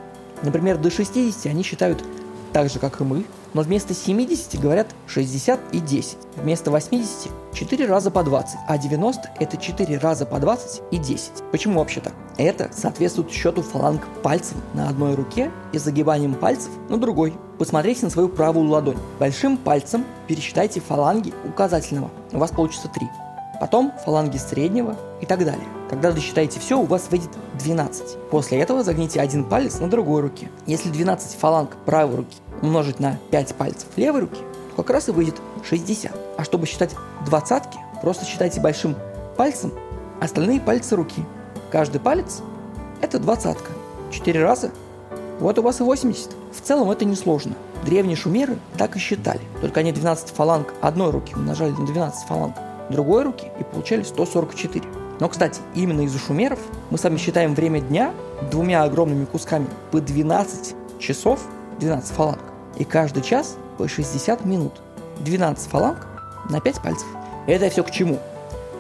Например, 0.43 0.77
до 0.77 0.91
60 0.91 1.47
они 1.47 1.63
считают 1.63 2.05
так 2.53 2.71
же, 2.71 2.79
как 2.79 3.01
и 3.01 3.05
мы, 3.05 3.25
но 3.55 3.63
вместо 3.63 3.95
70 3.95 4.61
говорят 4.61 4.89
60 5.07 5.61
и 5.73 5.81
10. 5.81 6.19
Вместо 6.37 6.71
80– 6.71 7.31
4 7.53 7.87
раза 7.87 8.11
по 8.11 8.23
20, 8.23 8.59
а 8.69 8.79
90– 8.79 9.31
это 9.41 9.57
4 9.57 9.99
раза 9.99 10.27
по 10.27 10.39
20 10.39 10.83
и 10.91 10.99
10. 10.99 11.33
Почему 11.51 11.81
вообще 11.81 12.01
так? 12.01 12.15
Это 12.37 12.71
соответствует 12.73 13.31
счету 13.31 13.63
фаланг 13.63 14.07
пальцев 14.23 14.57
на 14.75 14.89
одной 14.89 15.15
руке 15.15 15.51
и 15.73 15.79
загибанием 15.79 16.35
пальцев 16.35 16.71
на 16.89 16.97
другой. 16.97 17.35
Посмотрите 17.59 18.05
на 18.05 18.11
свою 18.11 18.29
правую 18.29 18.69
ладонь. 18.69 18.99
Большим 19.19 19.57
пальцем 19.57 20.05
пересчитайте 20.27 20.81
фаланги 20.81 21.35
указательного. 21.45 22.11
У 22.33 22.39
вас 22.39 22.51
получится 22.51 22.89
3. 22.89 23.30
Потом 23.61 23.93
фаланги 24.05 24.39
среднего 24.39 24.97
и 25.21 25.27
так 25.27 25.45
далее. 25.45 25.67
Когда 25.91 26.11
досчитаете 26.13 26.59
все, 26.59 26.81
у 26.81 26.87
вас 26.87 27.09
выйдет 27.11 27.29
12. 27.59 28.17
После 28.31 28.59
этого 28.59 28.83
загните 28.83 29.21
один 29.21 29.45
палец 29.45 29.81
на 29.81 29.89
другой 29.89 30.23
руке. 30.23 30.51
Если 30.67 30.89
12 30.89 31.39
фаланг 31.39 31.77
правой 31.85 32.17
руки 32.17 32.39
умножить 32.63 33.01
на 33.01 33.19
5 33.31 33.55
пальцев 33.57 33.89
левой 33.97 34.23
руки, 34.23 34.41
то 34.71 34.83
как 34.83 34.91
раз 34.91 35.09
и 35.09 35.13
выйдет 35.13 35.37
60. 35.69 36.11
А 36.39 36.45
чтобы 36.45 36.67
считать 36.67 36.97
двадцатки, 37.27 37.79
просто 38.01 38.25
считайте 38.25 38.61
большим 38.61 38.97
пальцем 39.37 39.73
остальные 40.21 40.61
пальцы 40.61 40.97
руки. 40.97 41.23
Каждый 41.71 42.01
палец– 42.01 42.41
это 43.03 43.19
двадцатка. 43.19 43.73
Четыре 44.11 44.43
раза– 44.43 44.71
вот 45.39 45.59
у 45.59 45.63
вас 45.63 45.81
и 45.81 45.83
80. 45.83 46.31
В 46.53 46.61
целом 46.61 46.91
это 46.91 47.05
несложно. 47.05 47.55
Древние 47.85 48.17
шумеры 48.17 48.59
так 48.77 48.97
и 48.97 48.99
считали. 48.99 49.41
Только 49.61 49.81
они 49.81 49.93
12 49.93 50.31
фаланг 50.31 50.75
одной 50.81 51.11
руки 51.11 51.35
умножали 51.35 51.73
на 51.73 51.87
12 51.87 52.27
фаланг 52.27 52.55
другой 52.91 53.23
руки 53.23 53.49
и 53.59 53.65
получали 53.65 54.03
144. 54.03 54.85
Но, 55.21 55.29
кстати, 55.29 55.61
именно 55.75 56.03
из-за 56.03 56.19
шумеров 56.19 56.59
мы 56.91 56.99
с 56.99 57.05
вами 57.05 57.19
считаем 57.19 57.55
время 57.55 57.81
дня 57.81 58.13
двумя 58.51 58.83
огромными 58.83 59.25
кусками 59.25 59.67
по 59.91 60.01
12 60.01 60.75
часов, 60.99 61.41
12 61.79 62.11
фаланг 62.15 62.41
и 62.79 62.85
каждый 62.85 63.23
час 63.23 63.57
по 63.79 63.87
60 63.87 64.45
минут. 64.45 64.73
12 65.21 65.71
фаланг 65.71 66.07
на 66.49 66.61
5 66.61 66.83
пальцев. 66.83 67.07
Это 67.47 67.69
все 67.69 67.83
к 67.83 67.91
чему? 67.91 68.19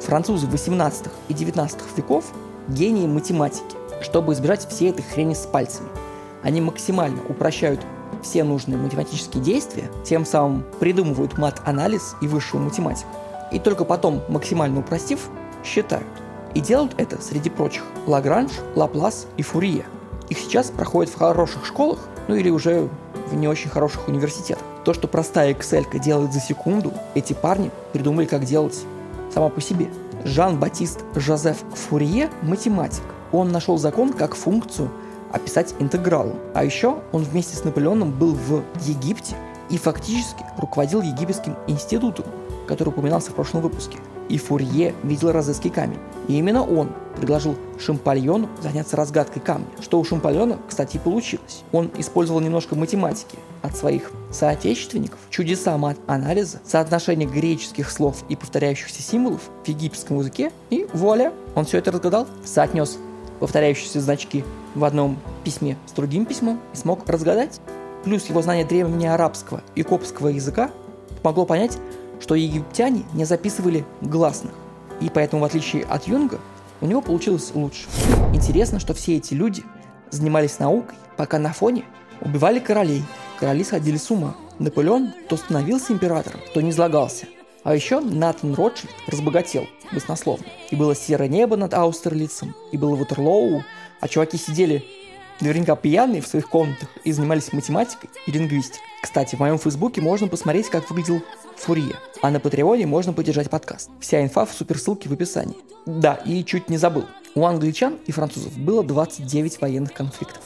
Французы 0.00 0.46
18 0.46 1.06
и 1.28 1.34
19 1.34 1.78
веков– 1.96 2.24
гении 2.68 3.06
математики, 3.06 3.76
чтобы 4.00 4.32
избежать 4.32 4.66
всей 4.68 4.90
этой 4.90 5.02
хрени 5.02 5.34
с 5.34 5.46
пальцами. 5.46 5.88
Они 6.42 6.60
максимально 6.60 7.20
упрощают 7.28 7.80
все 8.22 8.44
нужные 8.44 8.78
математические 8.78 9.42
действия, 9.42 9.90
тем 10.04 10.24
самым 10.24 10.64
придумывают 10.78 11.38
мат-анализ 11.38 12.16
и 12.20 12.28
высшую 12.28 12.62
математику. 12.62 13.08
И 13.50 13.58
только 13.58 13.84
потом, 13.84 14.22
максимально 14.28 14.80
упростив, 14.80 15.28
считают. 15.64 16.06
И 16.54 16.60
делают 16.60 16.94
это, 16.96 17.20
среди 17.22 17.50
прочих, 17.50 17.84
Лагранж, 18.06 18.52
Лаплас 18.74 19.26
и 19.36 19.42
Фурье. 19.42 19.84
Их 20.28 20.38
сейчас 20.38 20.70
проходят 20.70 21.12
в 21.12 21.18
хороших 21.18 21.66
школах, 21.66 21.98
ну 22.28 22.34
или 22.34 22.50
уже 22.50 22.88
в 23.30 23.34
не 23.34 23.48
очень 23.48 23.70
хороших 23.70 24.08
университетах. 24.08 24.64
То, 24.84 24.94
что 24.94 25.08
простая 25.08 25.52
Excel 25.52 25.98
делает 25.98 26.32
за 26.32 26.40
секунду, 26.40 26.92
эти 27.14 27.32
парни 27.32 27.70
придумали, 27.92 28.26
как 28.26 28.44
делать 28.44 28.78
сама 29.32 29.48
по 29.48 29.60
себе. 29.60 29.88
Жан-Батист 30.24 31.00
Жозеф 31.14 31.58
Фурье– 31.74 32.30
математик. 32.42 33.02
Он 33.32 33.52
нашел 33.52 33.78
закон 33.78 34.12
как 34.12 34.34
функцию 34.34 34.90
описать 35.32 35.74
интегралом. 35.78 36.36
А 36.54 36.64
еще 36.64 36.98
он 37.12 37.22
вместе 37.22 37.56
с 37.56 37.64
Наполеоном 37.64 38.10
был 38.10 38.34
в 38.34 38.62
Египте 38.82 39.36
и 39.68 39.78
фактически 39.78 40.44
руководил 40.58 41.00
Египетским 41.00 41.56
институтом, 41.68 42.26
который 42.70 42.90
упоминался 42.90 43.32
в 43.32 43.34
прошлом 43.34 43.62
выпуске. 43.62 43.98
И 44.28 44.38
Фурье 44.38 44.94
видел 45.02 45.32
розетский 45.32 45.70
камень. 45.70 45.98
И 46.28 46.38
именно 46.38 46.64
он 46.64 46.90
предложил 47.16 47.56
Шампальону 47.80 48.48
заняться 48.62 48.96
разгадкой 48.96 49.42
камня, 49.42 49.66
что 49.80 49.98
у 49.98 50.04
Шампальона, 50.04 50.56
кстати, 50.68 50.96
и 50.96 51.00
получилось. 51.00 51.64
Он 51.72 51.90
использовал 51.98 52.40
немножко 52.40 52.76
математики 52.76 53.38
от 53.62 53.76
своих 53.76 54.12
соотечественников, 54.30 55.18
чудеса 55.30 55.76
мат-анализа, 55.76 56.60
соотношение 56.64 57.28
греческих 57.28 57.90
слов 57.90 58.22
и 58.28 58.36
повторяющихся 58.36 59.02
символов 59.02 59.50
в 59.64 59.68
египетском 59.68 60.20
языке, 60.20 60.52
и 60.70 60.86
вуаля, 60.92 61.32
он 61.56 61.64
все 61.64 61.78
это 61.78 61.90
разгадал, 61.90 62.28
соотнес 62.44 62.98
повторяющиеся 63.40 64.00
значки 64.00 64.44
в 64.76 64.84
одном 64.84 65.18
письме 65.42 65.76
с 65.86 65.92
другим 65.92 66.24
письмом 66.24 66.60
и 66.72 66.76
смог 66.76 67.08
разгадать. 67.08 67.60
Плюс 68.04 68.26
его 68.26 68.42
знание 68.42 68.64
древнего 68.64 69.14
арабского 69.14 69.62
и 69.74 69.82
коптского 69.82 70.28
языка 70.28 70.70
помогло 71.22 71.44
понять, 71.44 71.78
что 72.20 72.34
египтяне 72.34 73.04
не 73.14 73.24
записывали 73.24 73.84
гласных. 74.00 74.52
И 75.00 75.10
поэтому, 75.12 75.42
в 75.42 75.46
отличие 75.46 75.84
от 75.84 76.06
Юнга, 76.06 76.38
у 76.80 76.86
него 76.86 77.00
получилось 77.00 77.52
лучше. 77.54 77.86
Интересно, 78.32 78.78
что 78.78 78.94
все 78.94 79.16
эти 79.16 79.34
люди 79.34 79.64
занимались 80.10 80.58
наукой, 80.58 80.94
пока 81.16 81.38
на 81.38 81.52
фоне 81.52 81.84
убивали 82.20 82.58
королей, 82.58 83.02
короли 83.38 83.64
сходили 83.64 83.96
с 83.96 84.10
ума. 84.10 84.34
Наполеон 84.58 85.12
то 85.28 85.36
становился 85.36 85.92
императором, 85.92 86.40
то 86.52 86.60
не 86.60 86.70
излагался. 86.70 87.26
А 87.62 87.74
еще 87.74 88.00
Натан 88.00 88.54
Ротшильд 88.54 88.92
разбогател, 89.06 89.66
баснословно. 89.92 90.46
И 90.70 90.76
было 90.76 90.94
серое 90.94 91.28
небо 91.28 91.56
над 91.56 91.74
Аустерлицем, 91.74 92.54
и 92.72 92.78
было 92.78 92.94
Ватерлоу, 92.94 93.64
а 94.00 94.08
чуваки 94.08 94.38
сидели 94.38 94.84
наверняка 95.40 95.76
пьяные 95.76 96.22
в 96.22 96.26
своих 96.26 96.48
комнатах 96.48 96.88
и 97.04 97.12
занимались 97.12 97.52
математикой 97.52 98.10
и 98.26 98.32
лингвистикой. 98.32 98.80
Кстати, 99.02 99.36
в 99.36 99.40
моем 99.40 99.58
фейсбуке 99.58 100.00
можно 100.00 100.28
посмотреть, 100.28 100.68
как 100.68 100.88
выглядел 100.90 101.22
Фурье. 101.56 101.96
А 102.22 102.30
на 102.30 102.40
Патреоне 102.40 102.86
можно 102.86 103.12
поддержать 103.12 103.50
подкаст. 103.50 103.90
Вся 104.00 104.22
инфа 104.22 104.44
в 104.44 104.52
суперссылке 104.52 105.08
в 105.08 105.12
описании. 105.12 105.56
Да, 105.86 106.14
и 106.24 106.44
чуть 106.44 106.68
не 106.68 106.76
забыл. 106.76 107.06
У 107.34 107.44
англичан 107.44 107.98
и 108.06 108.12
французов 108.12 108.56
было 108.58 108.82
29 108.84 109.60
военных 109.60 109.92
конфликтов. 109.92 110.42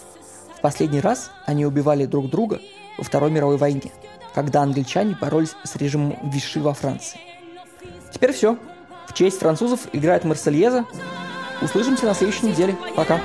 В 0.56 0.60
последний 0.60 1.00
раз 1.00 1.30
они 1.46 1.66
убивали 1.66 2.06
друг 2.06 2.30
друга 2.30 2.60
во 2.96 3.04
Второй 3.04 3.30
мировой 3.30 3.56
войне, 3.56 3.92
когда 4.34 4.62
англичане 4.62 5.16
боролись 5.20 5.56
с 5.64 5.76
режимом 5.76 6.16
Виши 6.30 6.60
во 6.60 6.74
Франции. 6.74 7.18
Теперь 8.12 8.32
все. 8.32 8.56
В 9.08 9.12
честь 9.12 9.38
французов 9.38 9.80
играет 9.92 10.24
Марсельеза. 10.24 10.86
Услышимся 11.60 12.06
на 12.06 12.14
следующей 12.14 12.46
неделе. 12.46 12.76
Пока. 12.96 13.20